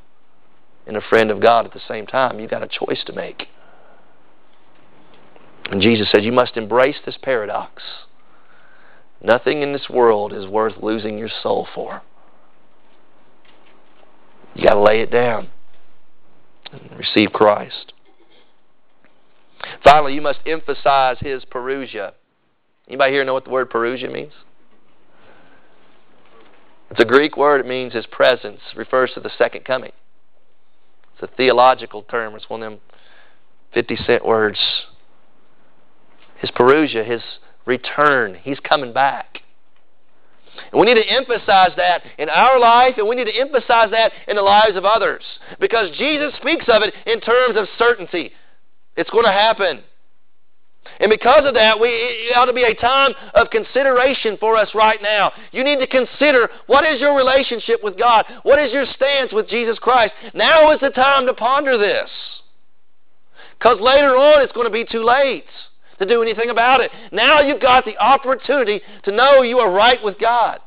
and 0.87 0.97
a 0.97 1.03
friend 1.03 1.31
of 1.31 1.41
God 1.41 1.67
at 1.67 1.75
the 1.75 1.81
same 1.87 2.07
time. 2.07 2.41
You've 2.41 2.51
got 2.51 2.63
a 2.63 2.69
choice 2.69 3.05
to 3.07 3.13
make. 3.13 3.47
And 5.71 5.83
Jesus 5.83 6.09
said, 6.11 6.25
You 6.25 6.33
must 6.33 6.57
embrace 6.57 6.97
this 7.05 7.19
paradox. 7.23 7.83
Nothing 9.23 9.63
in 9.63 9.75
this 9.75 9.91
world 9.91 10.33
is 10.33 10.47
worth 10.47 10.83
losing 10.83 11.19
your 11.19 11.29
soul 11.43 11.69
for. 11.75 12.01
You 14.55 14.65
got 14.65 14.75
to 14.75 14.81
lay 14.81 15.03
it 15.03 15.13
down 15.13 15.49
and 16.73 16.99
receive 16.99 17.33
Christ. 17.33 17.93
Finally, 19.85 20.15
you 20.15 20.23
must 20.23 20.41
emphasize 20.47 21.19
his 21.21 21.45
parousia. 21.45 22.13
Anybody 22.89 23.13
here 23.13 23.25
know 23.25 23.35
what 23.35 23.45
the 23.45 23.51
word 23.51 23.71
parousia 23.71 24.11
means? 24.11 24.33
It's 26.91 27.01
a 27.01 27.05
Greek 27.05 27.37
word. 27.37 27.61
It 27.61 27.67
means 27.67 27.93
his 27.93 28.07
presence. 28.07 28.61
It 28.73 28.79
refers 28.79 29.13
to 29.15 29.21
the 29.21 29.31
second 29.39 29.65
coming. 29.65 29.93
It's 31.15 31.23
a 31.23 31.37
theological 31.37 32.03
term. 32.03 32.35
It's 32.35 32.51
one 32.51 32.63
of 32.63 32.73
them 32.73 32.81
50 33.75 33.97
cent 33.97 34.27
words. 34.27 34.59
His 36.39 36.51
parousia, 36.51 37.09
his 37.09 37.23
return. 37.65 38.37
He's 38.43 38.59
coming 38.61 38.93
back. 38.93 39.39
And 40.73 40.81
we 40.81 40.87
need 40.87 41.01
to 41.01 41.09
emphasize 41.09 41.71
that 41.77 42.03
in 42.19 42.29
our 42.29 42.59
life, 42.59 42.95
and 42.97 43.09
we 43.09 43.15
need 43.15 43.27
to 43.27 43.39
emphasize 43.39 43.91
that 43.93 44.13
in 44.27 44.37
the 44.37 44.43
lives 44.43 44.77
of 44.77 44.85
others. 44.85 45.23
Because 45.61 45.97
Jesus 45.97 46.35
speaks 46.41 46.65
of 46.69 46.83
it 46.83 46.93
in 47.07 47.21
terms 47.21 47.57
of 47.57 47.67
certainty. 47.79 48.33
It's 48.97 49.11
going 49.11 49.25
to 49.25 49.33
happen. 49.33 49.83
And 50.99 51.11
because 51.11 51.47
of 51.47 51.55
that, 51.55 51.81
we, 51.81 51.89
it 51.89 52.37
ought 52.37 52.47
to 52.47 52.53
be 52.53 52.63
a 52.63 52.75
time 52.75 53.13
of 53.35 53.51
consideration 53.51 54.37
for 54.39 54.57
us 54.57 54.69
right 54.75 54.99
now. 55.03 55.33
You 55.51 55.65
need 55.65 55.79
to 55.79 55.87
consider 55.87 56.51
what 56.67 56.85
is 56.85 57.01
your 57.01 57.17
relationship 57.17 57.83
with 57.83 57.99
God? 57.99 58.27
What 58.43 58.59
is 58.59 58.73
your 58.73 58.85
stance 58.95 59.33
with 59.33 59.49
Jesus 59.49 59.79
Christ? 59.79 60.13
Now 60.35 60.73
is 60.73 60.81
the 60.81 60.91
time 60.91 61.27
to 61.27 61.35
ponder 61.35 61.79
this. 61.79 62.11
Because 63.59 63.79
later 63.81 64.17
on, 64.17 64.43
it's 64.43 64.53
going 64.53 64.67
to 64.67 64.73
be 64.73 64.85
too 64.85 65.05
late 65.05 65.45
to 65.99 66.07
do 66.07 66.23
anything 66.23 66.51
about 66.51 66.81
it. 66.81 66.91
Now 67.13 67.41
you've 67.41 67.61
got 67.61 67.85
the 67.85 67.99
opportunity 67.99 68.81
to 69.05 69.13
know 69.13 69.43
you 69.43 69.59
are 69.59 69.71
right 69.71 70.03
with 70.03 70.19
God. 70.19 70.61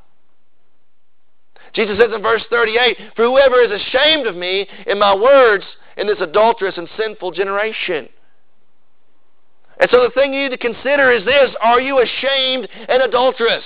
Jesus 1.73 1.97
says 1.99 2.12
in 2.13 2.21
verse 2.21 2.43
38 2.49 2.97
For 3.15 3.26
whoever 3.26 3.62
is 3.62 3.71
ashamed 3.71 4.28
of 4.28 4.36
me 4.36 4.67
and 4.86 4.99
my 4.99 5.15
words 5.15 5.65
in 5.97 6.08
this 6.08 6.21
adulterous 6.21 6.78
and 6.78 6.88
sinful 6.97 7.32
generation. 7.32 8.10
And 9.80 9.90
so 9.92 10.04
the 10.04 10.12
thing 10.12 10.34
you 10.34 10.44
need 10.44 10.56
to 10.56 10.58
consider 10.58 11.12
is 11.12 11.26
this 11.26 11.56
Are 11.62 11.82
you 11.82 12.02
ashamed 12.02 12.68
and 12.88 13.02
adulterous? 13.04 13.64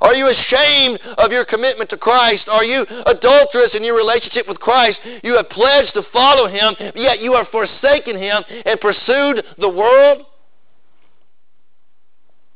Are 0.00 0.14
you 0.14 0.28
ashamed 0.28 1.00
of 1.18 1.30
your 1.30 1.44
commitment 1.44 1.90
to 1.90 1.96
Christ? 1.96 2.44
Are 2.48 2.64
you 2.64 2.84
adulterous 3.06 3.70
in 3.74 3.84
your 3.84 3.94
relationship 3.94 4.48
with 4.48 4.58
Christ? 4.58 4.98
You 5.22 5.36
have 5.36 5.48
pledged 5.50 5.92
to 5.94 6.02
follow 6.12 6.48
Him, 6.48 6.74
yet 6.96 7.20
you 7.20 7.34
have 7.34 7.46
forsaken 7.52 8.16
Him 8.16 8.42
and 8.64 8.80
pursued 8.80 9.44
the 9.58 9.68
world? 9.68 10.22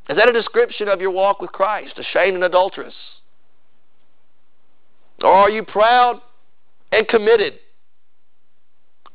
Is 0.09 0.17
that 0.17 0.31
a 0.31 0.33
description 0.33 0.89
of 0.89 1.01
your 1.01 1.11
walk 1.11 1.41
with 1.41 1.53
Christ, 1.53 1.99
ashamed 1.99 2.37
and 2.37 2.45
adulterous? 2.45 2.95
Or 5.23 5.33
are 5.33 5.51
you 5.51 5.63
proud 5.63 6.21
and 6.91 7.07
committed? 7.07 7.55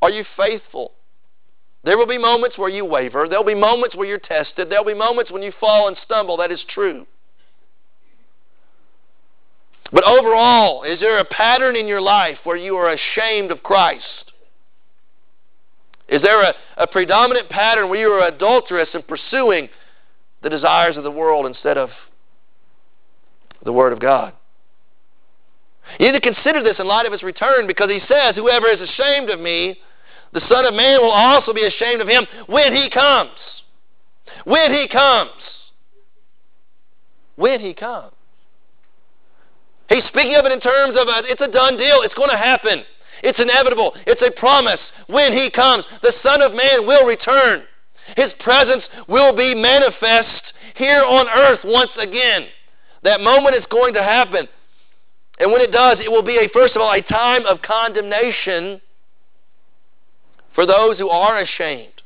Are 0.00 0.10
you 0.10 0.24
faithful? 0.36 0.92
There 1.84 1.98
will 1.98 2.06
be 2.06 2.18
moments 2.18 2.56
where 2.56 2.68
you 2.68 2.84
waver. 2.84 3.26
There 3.28 3.38
will 3.38 3.46
be 3.46 3.54
moments 3.54 3.96
where 3.96 4.06
you're 4.06 4.18
tested. 4.18 4.70
There 4.70 4.78
will 4.78 4.92
be 4.92 4.98
moments 4.98 5.30
when 5.30 5.42
you 5.42 5.52
fall 5.58 5.88
and 5.88 5.96
stumble. 6.04 6.36
That 6.36 6.52
is 6.52 6.64
true. 6.68 7.06
But 9.92 10.04
overall, 10.04 10.84
is 10.84 11.00
there 11.00 11.18
a 11.18 11.24
pattern 11.24 11.76
in 11.76 11.86
your 11.86 12.00
life 12.00 12.38
where 12.44 12.56
you 12.56 12.76
are 12.76 12.90
ashamed 12.90 13.50
of 13.50 13.62
Christ? 13.62 14.32
Is 16.08 16.22
there 16.22 16.42
a, 16.42 16.54
a 16.76 16.86
predominant 16.86 17.48
pattern 17.50 17.88
where 17.88 18.00
you 18.00 18.08
are 18.08 18.26
adulterous 18.26 18.88
and 18.94 19.06
pursuing 19.06 19.68
the 20.42 20.48
desires 20.48 20.96
of 20.96 21.04
the 21.04 21.10
world 21.10 21.46
instead 21.46 21.76
of 21.76 21.90
the 23.64 23.72
Word 23.72 23.92
of 23.92 24.00
God? 24.00 24.32
You 25.98 26.10
need 26.10 26.20
to 26.20 26.32
consider 26.32 26.62
this 26.62 26.78
in 26.78 26.86
light 26.86 27.06
of 27.06 27.12
His 27.12 27.22
return 27.22 27.66
because 27.66 27.90
He 27.90 28.00
says, 28.08 28.34
Whoever 28.34 28.68
is 28.68 28.80
ashamed 28.80 29.30
of 29.30 29.40
me, 29.40 29.78
the 30.32 30.40
Son 30.48 30.64
of 30.64 30.74
Man 30.74 31.00
will 31.00 31.10
also 31.10 31.52
be 31.52 31.64
ashamed 31.64 32.00
of 32.00 32.08
him 32.08 32.26
when 32.46 32.74
He 32.74 32.90
comes. 32.90 33.30
When 34.44 34.72
He 34.72 34.88
comes. 34.88 35.30
When 37.36 37.60
He 37.60 37.74
comes. 37.74 38.12
He's 39.88 40.04
speaking 40.04 40.34
of 40.36 40.46
it 40.46 40.52
in 40.52 40.60
terms 40.60 40.96
of 40.98 41.06
a, 41.06 41.22
it's 41.30 41.40
a 41.40 41.48
done 41.48 41.76
deal. 41.76 42.00
It's 42.02 42.14
going 42.14 42.30
to 42.30 42.36
happen. 42.36 42.82
It's 43.22 43.38
inevitable. 43.38 43.94
It's 44.06 44.22
a 44.22 44.30
promise. 44.38 44.80
When 45.06 45.34
He 45.34 45.50
comes, 45.50 45.84
the 46.00 46.14
Son 46.22 46.40
of 46.40 46.52
Man 46.52 46.86
will 46.86 47.04
return. 47.04 47.64
His 48.16 48.32
presence 48.40 48.82
will 49.08 49.36
be 49.36 49.54
manifest 49.54 50.42
here 50.76 51.04
on 51.04 51.28
earth 51.28 51.60
once 51.64 51.90
again. 51.98 52.46
That 53.02 53.20
moment 53.20 53.54
is 53.56 53.64
going 53.70 53.94
to 53.94 54.02
happen. 54.02 54.48
And 55.38 55.52
when 55.52 55.60
it 55.60 55.72
does, 55.72 55.98
it 56.00 56.10
will 56.10 56.22
be 56.22 56.36
a 56.36 56.48
first 56.52 56.74
of 56.74 56.82
all 56.82 56.92
a 56.92 57.02
time 57.02 57.44
of 57.46 57.62
condemnation 57.62 58.80
for 60.54 60.66
those 60.66 60.98
who 60.98 61.08
are 61.08 61.38
ashamed 61.38 62.02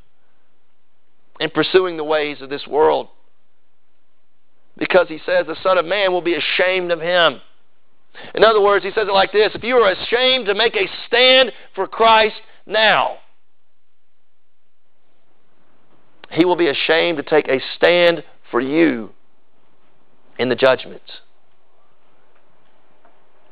in 1.39 1.49
pursuing 1.49 1.97
the 1.97 2.03
ways 2.03 2.41
of 2.41 2.49
this 2.49 2.65
world. 2.67 3.09
Because 4.77 5.07
he 5.07 5.19
says 5.25 5.47
the 5.47 5.57
Son 5.63 5.77
of 5.77 5.85
Man 5.85 6.11
will 6.11 6.21
be 6.21 6.35
ashamed 6.35 6.91
of 6.91 7.01
him. 7.01 7.41
In 8.33 8.43
other 8.43 8.61
words, 8.61 8.83
he 8.83 8.91
says 8.91 9.07
it 9.07 9.13
like 9.13 9.31
this 9.31 9.51
If 9.53 9.63
you 9.63 9.75
are 9.77 9.91
ashamed 9.91 10.47
to 10.47 10.55
make 10.55 10.75
a 10.75 10.87
stand 11.07 11.51
for 11.75 11.87
Christ 11.87 12.35
now, 12.65 13.17
he 16.31 16.45
will 16.45 16.55
be 16.55 16.67
ashamed 16.67 17.17
to 17.17 17.23
take 17.23 17.47
a 17.47 17.59
stand 17.75 18.23
for 18.51 18.59
you 18.59 19.11
in 20.37 20.49
the 20.49 20.55
judgment. 20.55 21.01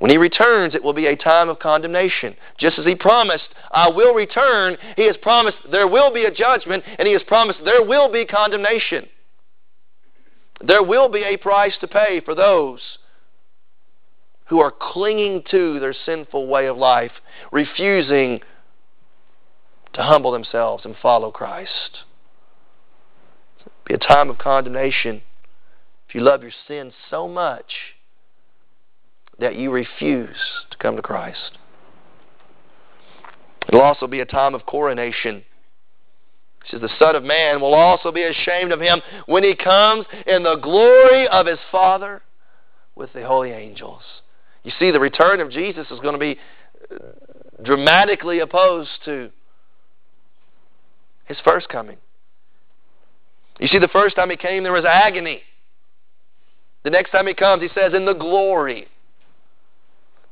When 0.05 0.11
he 0.11 0.17
returns, 0.17 0.75
it 0.75 0.83
will 0.83 0.93
be 0.93 1.07
a 1.07 1.15
time 1.15 1.49
of 1.49 1.57
condemnation. 1.57 2.35
Just 2.59 2.77
as 2.77 2.85
he 2.85 2.93
promised, 2.93 3.47
I 3.71 3.89
will 3.89 4.13
return, 4.13 4.77
he 4.95 5.07
has 5.07 5.17
promised 5.17 5.57
there 5.71 5.87
will 5.87 6.13
be 6.13 6.25
a 6.25 6.31
judgment, 6.31 6.83
and 6.99 7.07
he 7.07 7.13
has 7.13 7.23
promised 7.23 7.61
there 7.65 7.83
will 7.83 8.11
be 8.11 8.23
condemnation. 8.23 9.07
There 10.61 10.83
will 10.83 11.09
be 11.09 11.23
a 11.23 11.37
price 11.37 11.73
to 11.81 11.87
pay 11.87 12.21
for 12.23 12.35
those 12.35 12.81
who 14.49 14.59
are 14.59 14.71
clinging 14.79 15.41
to 15.49 15.79
their 15.79 15.95
sinful 16.05 16.45
way 16.45 16.67
of 16.67 16.77
life, 16.77 17.13
refusing 17.51 18.41
to 19.93 20.03
humble 20.03 20.31
themselves 20.31 20.85
and 20.85 20.95
follow 21.01 21.31
Christ. 21.31 22.03
It'll 23.59 23.71
be 23.87 23.95
a 23.95 23.97
time 23.97 24.29
of 24.29 24.37
condemnation 24.37 25.23
if 26.07 26.13
you 26.13 26.21
love 26.21 26.43
your 26.43 26.51
sin 26.67 26.93
so 27.09 27.27
much 27.27 27.94
that 29.39 29.55
you 29.55 29.71
refuse 29.71 30.37
to 30.71 30.77
come 30.77 30.95
to 30.95 31.01
Christ. 31.01 31.57
It'll 33.67 33.81
also 33.81 34.07
be 34.07 34.19
a 34.19 34.25
time 34.25 34.55
of 34.55 34.65
coronation. 34.65 35.43
He 36.63 36.71
says, 36.71 36.81
The 36.81 36.89
Son 36.99 37.15
of 37.15 37.23
Man 37.23 37.61
will 37.61 37.73
also 37.73 38.11
be 38.11 38.23
ashamed 38.23 38.71
of 38.71 38.79
him 38.79 39.01
when 39.25 39.43
he 39.43 39.55
comes 39.55 40.05
in 40.25 40.43
the 40.43 40.55
glory 40.55 41.27
of 41.27 41.45
his 41.45 41.59
Father 41.71 42.21
with 42.95 43.11
the 43.13 43.25
holy 43.25 43.51
angels. 43.51 44.01
You 44.63 44.71
see, 44.79 44.91
the 44.91 44.99
return 44.99 45.41
of 45.41 45.51
Jesus 45.51 45.87
is 45.91 45.99
going 45.99 46.13
to 46.13 46.19
be 46.19 46.37
uh, 46.91 46.97
dramatically 47.63 48.39
opposed 48.39 48.89
to 49.05 49.29
his 51.25 51.37
first 51.43 51.69
coming. 51.69 51.97
You 53.59 53.67
see, 53.67 53.79
the 53.79 53.87
first 53.87 54.15
time 54.15 54.29
he 54.29 54.37
came, 54.37 54.63
there 54.63 54.73
was 54.73 54.85
agony. 54.85 55.41
The 56.83 56.89
next 56.89 57.11
time 57.11 57.27
he 57.27 57.33
comes, 57.33 57.61
he 57.61 57.69
says, 57.69 57.93
in 57.93 58.05
the 58.05 58.13
glory. 58.13 58.87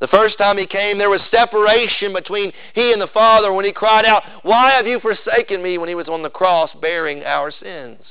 The 0.03 0.07
first 0.07 0.37
time 0.37 0.57
he 0.57 0.67
came, 0.67 0.97
there 0.97 1.09
was 1.09 1.21
separation 1.31 2.11
between 2.11 2.51
he 2.75 2.91
and 2.91 3.01
the 3.01 3.07
Father 3.07 3.53
when 3.53 3.63
he 3.63 3.71
cried 3.71 4.03
out, 4.03 4.21
Why 4.41 4.71
have 4.71 4.85
you 4.85 4.99
forsaken 4.99 5.63
me? 5.63 5.77
when 5.77 5.87
he 5.87 5.95
was 5.95 6.09
on 6.09 6.23
the 6.23 6.29
cross 6.29 6.69
bearing 6.81 7.23
our 7.23 7.51
sins. 7.51 8.01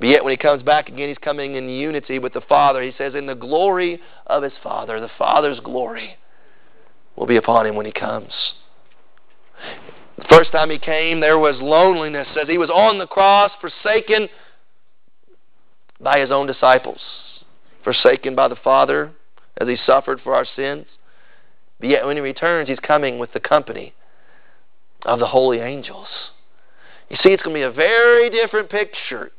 But 0.00 0.08
yet, 0.08 0.24
when 0.24 0.32
he 0.32 0.36
comes 0.36 0.64
back 0.64 0.88
again, 0.88 1.10
he's 1.10 1.18
coming 1.18 1.54
in 1.54 1.68
unity 1.68 2.18
with 2.18 2.32
the 2.32 2.40
Father. 2.40 2.82
He 2.82 2.90
says, 2.98 3.14
In 3.14 3.26
the 3.26 3.36
glory 3.36 4.00
of 4.26 4.42
his 4.42 4.52
Father, 4.64 4.98
the 4.98 5.10
Father's 5.16 5.60
glory 5.60 6.16
will 7.14 7.28
be 7.28 7.36
upon 7.36 7.66
him 7.66 7.76
when 7.76 7.86
he 7.86 7.92
comes. 7.92 8.32
The 10.18 10.26
first 10.28 10.50
time 10.50 10.70
he 10.70 10.78
came, 10.80 11.20
there 11.20 11.38
was 11.38 11.54
loneliness 11.60 12.26
as 12.30 12.48
he 12.48 12.58
was 12.58 12.68
on 12.68 12.98
the 12.98 13.06
cross, 13.06 13.52
forsaken 13.60 14.28
by 16.00 16.18
his 16.18 16.32
own 16.32 16.48
disciples, 16.48 16.98
forsaken 17.84 18.34
by 18.34 18.48
the 18.48 18.56
Father 18.56 19.12
as 19.58 19.68
he 19.68 19.76
suffered 19.86 20.20
for 20.22 20.34
our 20.34 20.46
sins. 20.56 20.86
But 21.78 21.88
yet, 21.88 22.04
when 22.04 22.16
he 22.16 22.20
returns, 22.20 22.68
he's 22.68 22.78
coming 22.78 23.18
with 23.18 23.32
the 23.32 23.40
company 23.40 23.94
of 25.04 25.18
the 25.18 25.26
holy 25.26 25.60
angels. 25.60 26.08
You 27.08 27.16
see, 27.16 27.32
it's 27.32 27.42
going 27.42 27.54
to 27.54 27.58
be 27.58 27.62
a 27.62 27.72
very 27.72 28.30
different 28.30 28.70
picture 28.70 29.32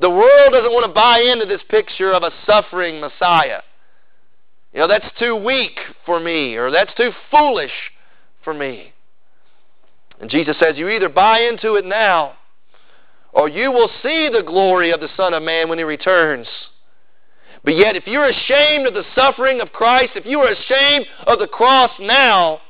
The 0.00 0.10
world 0.10 0.52
doesn't 0.52 0.72
want 0.72 0.86
to 0.86 0.92
buy 0.92 1.20
into 1.20 1.46
this 1.46 1.62
picture 1.68 2.12
of 2.12 2.22
a 2.22 2.30
suffering 2.46 3.00
Messiah. 3.00 3.62
You 4.72 4.80
know, 4.80 4.88
that's 4.88 5.08
too 5.18 5.34
weak 5.34 5.78
for 6.04 6.20
me, 6.20 6.56
or 6.56 6.70
that's 6.70 6.94
too 6.94 7.10
foolish 7.30 7.72
for 8.44 8.54
me. 8.54 8.92
And 10.20 10.30
Jesus 10.30 10.56
says, 10.60 10.76
You 10.76 10.88
either 10.88 11.08
buy 11.08 11.40
into 11.40 11.74
it 11.74 11.84
now, 11.84 12.34
or 13.32 13.48
you 13.48 13.70
will 13.70 13.90
see 14.02 14.28
the 14.32 14.42
glory 14.44 14.90
of 14.90 15.00
the 15.00 15.08
Son 15.16 15.34
of 15.34 15.42
Man 15.42 15.68
when 15.68 15.78
He 15.78 15.84
returns. 15.84 16.46
But 17.64 17.76
yet, 17.76 17.96
if 17.96 18.06
you're 18.06 18.28
ashamed 18.28 18.86
of 18.86 18.94
the 18.94 19.04
suffering 19.14 19.60
of 19.60 19.72
Christ, 19.72 20.12
if 20.14 20.24
you 20.26 20.40
are 20.40 20.52
ashamed 20.52 21.06
of 21.26 21.38
the 21.38 21.48
cross 21.48 21.90
now, 21.98 22.60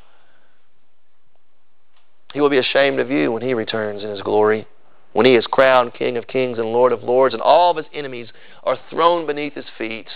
He 2.32 2.40
will 2.40 2.50
be 2.50 2.58
ashamed 2.58 2.98
of 2.98 3.10
you 3.10 3.32
when 3.32 3.42
He 3.42 3.54
returns 3.54 4.02
in 4.02 4.10
His 4.10 4.22
glory, 4.22 4.66
when 5.12 5.26
He 5.26 5.34
is 5.34 5.46
crowned 5.46 5.94
King 5.94 6.16
of 6.16 6.26
kings 6.26 6.58
and 6.58 6.68
Lord 6.68 6.92
of 6.92 7.02
lords, 7.02 7.34
and 7.34 7.42
all 7.42 7.70
of 7.70 7.76
His 7.76 7.86
enemies 7.92 8.28
are 8.64 8.78
thrown 8.90 9.26
beneath 9.26 9.54
His 9.54 9.66
feet. 9.76 10.08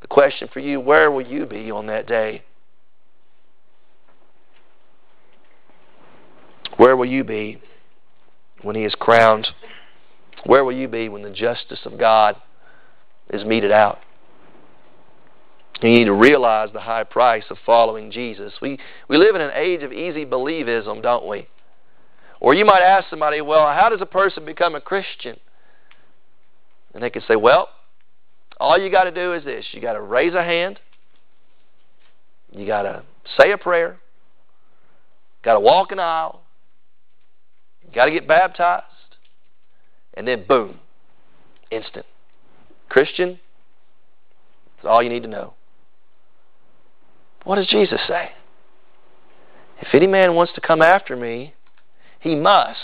The 0.00 0.08
question 0.08 0.48
for 0.50 0.60
you 0.60 0.80
where 0.80 1.10
will 1.10 1.26
you 1.26 1.44
be 1.44 1.70
on 1.70 1.86
that 1.86 2.06
day? 2.06 2.42
Where 6.78 6.96
will 6.96 7.06
you 7.06 7.22
be 7.24 7.60
when 8.62 8.76
He 8.76 8.84
is 8.84 8.94
crowned? 8.94 9.48
Where 10.46 10.64
will 10.64 10.72
you 10.72 10.88
be 10.88 11.10
when 11.10 11.22
the 11.22 11.30
justice 11.30 11.80
of 11.84 11.98
God 11.98 12.36
is 13.32 13.44
meted 13.44 13.72
out? 13.72 13.98
You 15.82 15.90
need 15.90 16.04
to 16.04 16.12
realize 16.12 16.68
the 16.72 16.80
high 16.80 17.04
price 17.04 17.44
of 17.50 17.56
following 17.64 18.10
Jesus. 18.10 18.52
We, 18.60 18.78
we 19.08 19.16
live 19.16 19.34
in 19.34 19.40
an 19.40 19.52
age 19.54 19.82
of 19.82 19.92
easy 19.92 20.26
believism, 20.26 21.02
don't 21.02 21.26
we? 21.26 21.48
Or 22.38 22.54
you 22.54 22.64
might 22.64 22.82
ask 22.82 23.08
somebody, 23.08 23.40
well, 23.40 23.66
how 23.66 23.88
does 23.88 24.00
a 24.02 24.06
person 24.06 24.44
become 24.44 24.74
a 24.74 24.80
Christian? 24.80 25.38
And 26.92 27.02
they 27.02 27.10
can 27.10 27.22
say, 27.26 27.36
well, 27.36 27.68
all 28.58 28.78
you 28.78 28.90
got 28.90 29.04
to 29.04 29.10
do 29.10 29.32
is 29.32 29.44
this 29.44 29.64
you 29.72 29.80
got 29.80 29.94
to 29.94 30.02
raise 30.02 30.34
a 30.34 30.42
hand, 30.42 30.78
you 32.52 32.66
got 32.66 32.82
to 32.82 33.02
say 33.38 33.52
a 33.52 33.58
prayer, 33.58 33.98
got 35.42 35.54
to 35.54 35.60
walk 35.60 35.92
an 35.92 35.98
aisle, 35.98 36.42
got 37.94 38.06
to 38.06 38.10
get 38.10 38.28
baptized, 38.28 38.84
and 40.14 40.26
then 40.26 40.44
boom, 40.46 40.80
instant. 41.70 42.04
Christian, 42.90 43.38
that's 44.76 44.86
all 44.86 45.02
you 45.02 45.08
need 45.08 45.22
to 45.22 45.28
know. 45.28 45.54
What 47.44 47.56
does 47.56 47.68
Jesus 47.68 48.00
say? 48.06 48.32
If 49.80 49.94
any 49.94 50.06
man 50.06 50.34
wants 50.34 50.52
to 50.54 50.60
come 50.60 50.82
after 50.82 51.16
me, 51.16 51.54
he 52.20 52.34
must 52.34 52.78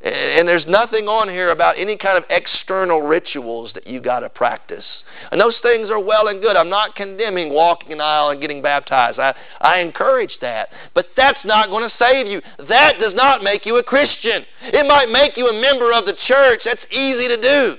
and 0.00 0.46
there's 0.46 0.66
nothing 0.66 1.08
on 1.08 1.28
here 1.28 1.50
about 1.50 1.76
any 1.76 1.96
kind 1.96 2.16
of 2.16 2.22
external 2.30 3.02
rituals 3.02 3.72
that 3.74 3.88
you 3.88 4.00
got 4.00 4.20
to 4.20 4.28
practice. 4.28 4.84
And 5.32 5.40
those 5.40 5.56
things 5.60 5.90
are 5.90 5.98
well 5.98 6.28
and 6.28 6.40
good. 6.40 6.56
I'm 6.56 6.68
not 6.68 6.94
condemning 6.94 7.52
walking 7.52 7.92
an 7.92 8.00
aisle 8.00 8.30
and 8.30 8.40
getting 8.40 8.62
baptized. 8.62 9.18
I, 9.18 9.34
I 9.60 9.80
encourage 9.80 10.38
that. 10.40 10.68
But 10.94 11.06
that's 11.16 11.44
not 11.44 11.68
going 11.68 11.88
to 11.88 11.96
save 11.98 12.28
you. 12.28 12.40
That 12.68 13.00
does 13.00 13.14
not 13.14 13.42
make 13.42 13.66
you 13.66 13.76
a 13.78 13.82
Christian. 13.82 14.44
It 14.62 14.86
might 14.86 15.08
make 15.08 15.36
you 15.36 15.48
a 15.48 15.60
member 15.60 15.92
of 15.92 16.06
the 16.06 16.14
church. 16.28 16.60
That's 16.64 16.80
easy 16.92 17.26
to 17.26 17.40
do. 17.40 17.76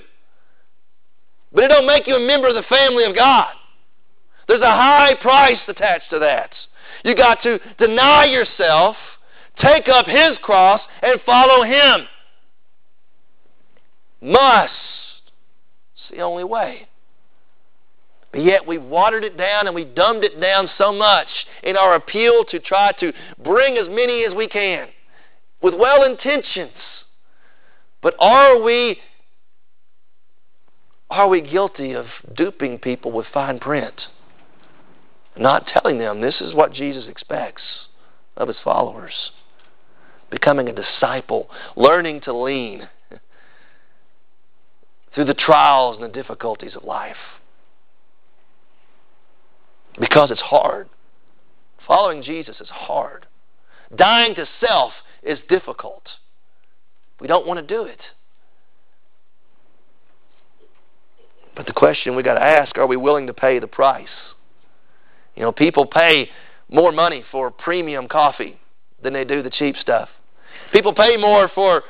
But 1.52 1.64
it 1.64 1.68
don't 1.68 1.86
make 1.86 2.06
you 2.06 2.16
a 2.16 2.26
member 2.26 2.48
of 2.48 2.54
the 2.54 2.62
family 2.62 3.04
of 3.04 3.14
God. 3.14 3.52
There's 4.46 4.62
a 4.62 4.70
high 4.70 5.14
price 5.20 5.58
attached 5.68 6.10
to 6.10 6.18
that. 6.20 6.50
You 7.04 7.14
got 7.14 7.42
to 7.42 7.58
deny 7.78 8.26
yourself 8.26 8.96
take 9.60 9.88
up 9.88 10.06
his 10.06 10.38
cross 10.42 10.80
and 11.02 11.20
follow 11.24 11.64
him. 11.64 12.06
Must. 14.20 14.72
It's 15.94 16.10
the 16.10 16.20
only 16.20 16.44
way. 16.44 16.88
But 18.32 18.44
yet 18.44 18.66
we've 18.66 18.82
watered 18.82 19.24
it 19.24 19.36
down 19.36 19.66
and 19.66 19.74
we've 19.74 19.94
dumbed 19.94 20.24
it 20.24 20.40
down 20.40 20.70
so 20.78 20.92
much 20.92 21.26
in 21.62 21.76
our 21.76 21.94
appeal 21.94 22.44
to 22.50 22.60
try 22.60 22.92
to 23.00 23.12
bring 23.42 23.76
as 23.76 23.88
many 23.88 24.24
as 24.24 24.34
we 24.34 24.48
can 24.48 24.88
with 25.62 25.74
well 25.74 26.04
intentions. 26.04 26.72
But 28.02 28.14
are 28.18 28.60
we 28.62 28.98
are 31.10 31.28
we 31.28 31.40
guilty 31.40 31.92
of 31.92 32.06
duping 32.36 32.78
people 32.78 33.12
with 33.12 33.26
fine 33.32 33.58
print? 33.58 34.02
Not 35.36 35.66
telling 35.66 35.98
them 35.98 36.20
this 36.20 36.40
is 36.40 36.54
what 36.54 36.72
Jesus 36.72 37.06
expects 37.08 37.62
of 38.36 38.48
his 38.48 38.56
followers 38.62 39.32
becoming 40.30 40.68
a 40.68 40.72
disciple, 40.72 41.50
learning 41.76 42.20
to 42.22 42.32
lean 42.32 42.88
through 45.14 45.24
the 45.24 45.34
trials 45.34 45.96
and 45.96 46.04
the 46.04 46.08
difficulties 46.08 46.76
of 46.76 46.84
life. 46.84 47.16
Because 49.98 50.30
it's 50.30 50.40
hard. 50.40 50.88
Following 51.86 52.22
Jesus 52.22 52.60
is 52.60 52.68
hard. 52.68 53.26
Dying 53.94 54.36
to 54.36 54.46
self 54.64 54.92
is 55.22 55.38
difficult. 55.48 56.04
We 57.20 57.26
don't 57.26 57.46
want 57.46 57.58
to 57.58 57.66
do 57.66 57.82
it. 57.82 57.98
But 61.54 61.66
the 61.66 61.72
question 61.72 62.16
we 62.16 62.22
got 62.22 62.34
to 62.34 62.42
ask 62.42 62.78
are 62.78 62.86
we 62.86 62.96
willing 62.96 63.26
to 63.26 63.34
pay 63.34 63.58
the 63.58 63.66
price? 63.66 64.08
You 65.34 65.42
know, 65.42 65.52
people 65.52 65.86
pay 65.86 66.28
more 66.68 66.92
money 66.92 67.24
for 67.30 67.50
premium 67.50 68.08
coffee 68.08 68.58
than 69.02 69.12
they 69.12 69.24
do 69.24 69.42
the 69.42 69.50
cheap 69.50 69.76
stuff. 69.76 70.08
People 70.72 70.94
pay 70.94 71.16
more 71.16 71.50
for 71.54 71.82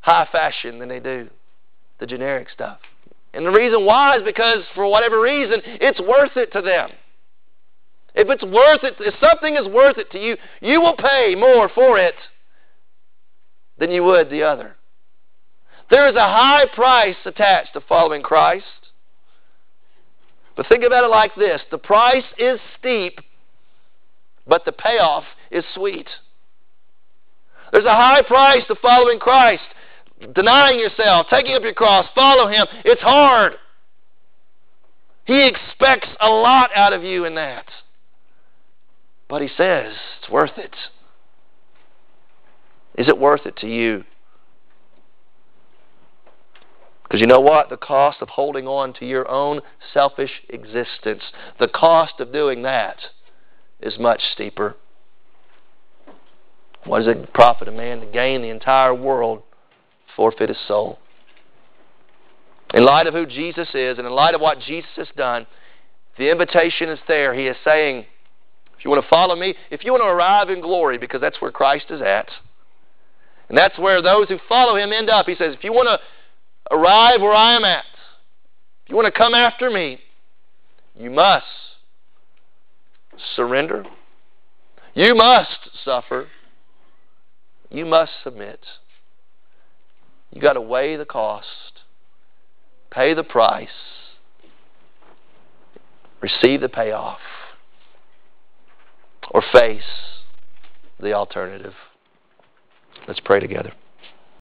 high 0.00 0.26
fashion 0.32 0.78
than 0.78 0.88
they 0.88 1.00
do 1.00 1.28
the 1.98 2.06
generic 2.06 2.48
stuff. 2.50 2.78
And 3.32 3.46
the 3.46 3.50
reason 3.50 3.84
why 3.84 4.16
is 4.16 4.22
because, 4.24 4.64
for 4.74 4.86
whatever 4.90 5.20
reason, 5.20 5.60
it's 5.64 6.00
worth 6.00 6.36
it 6.36 6.52
to 6.52 6.62
them. 6.62 6.90
If 8.14 8.28
it's 8.28 8.42
worth 8.42 8.82
it, 8.82 8.96
if 8.98 9.14
something 9.20 9.54
is 9.54 9.68
worth 9.68 9.98
it 9.98 10.10
to 10.12 10.18
you, 10.18 10.36
you 10.60 10.80
will 10.80 10.96
pay 10.96 11.36
more 11.38 11.68
for 11.68 11.96
it 11.98 12.16
than 13.78 13.92
you 13.92 14.02
would 14.02 14.30
the 14.30 14.42
other. 14.42 14.74
There 15.90 16.08
is 16.08 16.14
a 16.14 16.20
high 16.20 16.66
price 16.72 17.16
attached 17.24 17.72
to 17.72 17.80
following 17.80 18.22
Christ. 18.22 18.64
But 20.56 20.68
think 20.68 20.84
about 20.84 21.04
it 21.04 21.08
like 21.08 21.34
this 21.34 21.60
the 21.70 21.78
price 21.78 22.24
is 22.38 22.60
steep, 22.78 23.20
but 24.46 24.64
the 24.64 24.72
payoff 24.72 25.24
is 25.50 25.64
sweet. 25.74 26.08
There's 27.72 27.84
a 27.84 27.94
high 27.94 28.22
price 28.22 28.62
to 28.68 28.74
following 28.76 29.18
Christ. 29.18 29.62
Denying 30.34 30.78
yourself, 30.78 31.28
taking 31.30 31.54
up 31.54 31.62
your 31.62 31.72
cross, 31.72 32.06
follow 32.14 32.48
Him. 32.48 32.66
It's 32.84 33.00
hard. 33.00 33.54
He 35.24 35.48
expects 35.48 36.08
a 36.20 36.28
lot 36.28 36.70
out 36.74 36.92
of 36.92 37.02
you 37.02 37.24
in 37.24 37.36
that. 37.36 37.64
But 39.28 39.40
He 39.40 39.48
says 39.56 39.94
it's 40.20 40.30
worth 40.30 40.58
it. 40.58 40.74
Is 42.98 43.08
it 43.08 43.16
worth 43.16 43.46
it 43.46 43.56
to 43.58 43.66
you? 43.66 44.04
Because 47.10 47.20
you 47.20 47.26
know 47.26 47.40
what? 47.40 47.70
The 47.70 47.76
cost 47.76 48.18
of 48.22 48.28
holding 48.28 48.68
on 48.68 48.92
to 48.94 49.04
your 49.04 49.28
own 49.28 49.62
selfish 49.92 50.30
existence, 50.48 51.22
the 51.58 51.66
cost 51.66 52.20
of 52.20 52.32
doing 52.32 52.62
that 52.62 52.98
is 53.80 53.98
much 53.98 54.20
steeper. 54.32 54.76
What 56.84 57.00
does 57.00 57.08
it 57.08 57.32
profit 57.32 57.66
a 57.66 57.72
man 57.72 57.98
to 57.98 58.06
gain 58.06 58.42
the 58.42 58.50
entire 58.50 58.94
world, 58.94 59.42
forfeit 60.14 60.50
his 60.50 60.58
soul? 60.68 61.00
In 62.72 62.84
light 62.84 63.08
of 63.08 63.14
who 63.14 63.26
Jesus 63.26 63.70
is 63.74 63.98
and 63.98 64.06
in 64.06 64.12
light 64.12 64.36
of 64.36 64.40
what 64.40 64.60
Jesus 64.60 64.90
has 64.94 65.08
done, 65.16 65.48
the 66.16 66.30
invitation 66.30 66.90
is 66.90 67.00
there. 67.08 67.34
He 67.34 67.48
is 67.48 67.56
saying, 67.64 68.04
if 68.78 68.84
you 68.84 68.90
want 68.90 69.02
to 69.02 69.08
follow 69.08 69.34
me, 69.34 69.56
if 69.72 69.84
you 69.84 69.90
want 69.90 70.04
to 70.04 70.08
arrive 70.08 70.48
in 70.48 70.60
glory, 70.60 70.96
because 70.96 71.20
that's 71.20 71.40
where 71.40 71.50
Christ 71.50 71.86
is 71.90 72.00
at, 72.00 72.28
and 73.48 73.58
that's 73.58 73.80
where 73.80 74.00
those 74.00 74.28
who 74.28 74.38
follow 74.48 74.76
him 74.76 74.92
end 74.92 75.10
up. 75.10 75.26
He 75.26 75.34
says, 75.34 75.56
if 75.58 75.64
you 75.64 75.72
want 75.72 75.88
to 75.88 75.98
arrive 76.70 77.20
where 77.20 77.34
I 77.34 77.56
am 77.56 77.64
at, 77.64 77.84
if 78.84 78.90
you 78.90 78.96
want 78.96 79.12
to 79.12 79.18
come 79.18 79.34
after 79.34 79.70
me, 79.70 80.00
you 80.98 81.10
must 81.10 81.46
surrender. 83.34 83.84
You 84.94 85.14
must 85.14 85.70
suffer. 85.84 86.28
You 87.70 87.86
must 87.86 88.12
submit. 88.22 88.60
You 90.32 90.40
got 90.40 90.54
to 90.54 90.60
weigh 90.60 90.96
the 90.96 91.04
cost, 91.04 91.82
pay 92.90 93.14
the 93.14 93.24
price, 93.24 93.68
receive 96.20 96.60
the 96.60 96.68
payoff, 96.68 97.18
or 99.30 99.42
face 99.52 99.82
the 101.00 101.12
alternative. 101.12 101.74
Let's 103.08 103.20
pray 103.20 103.40
together. 103.40 103.72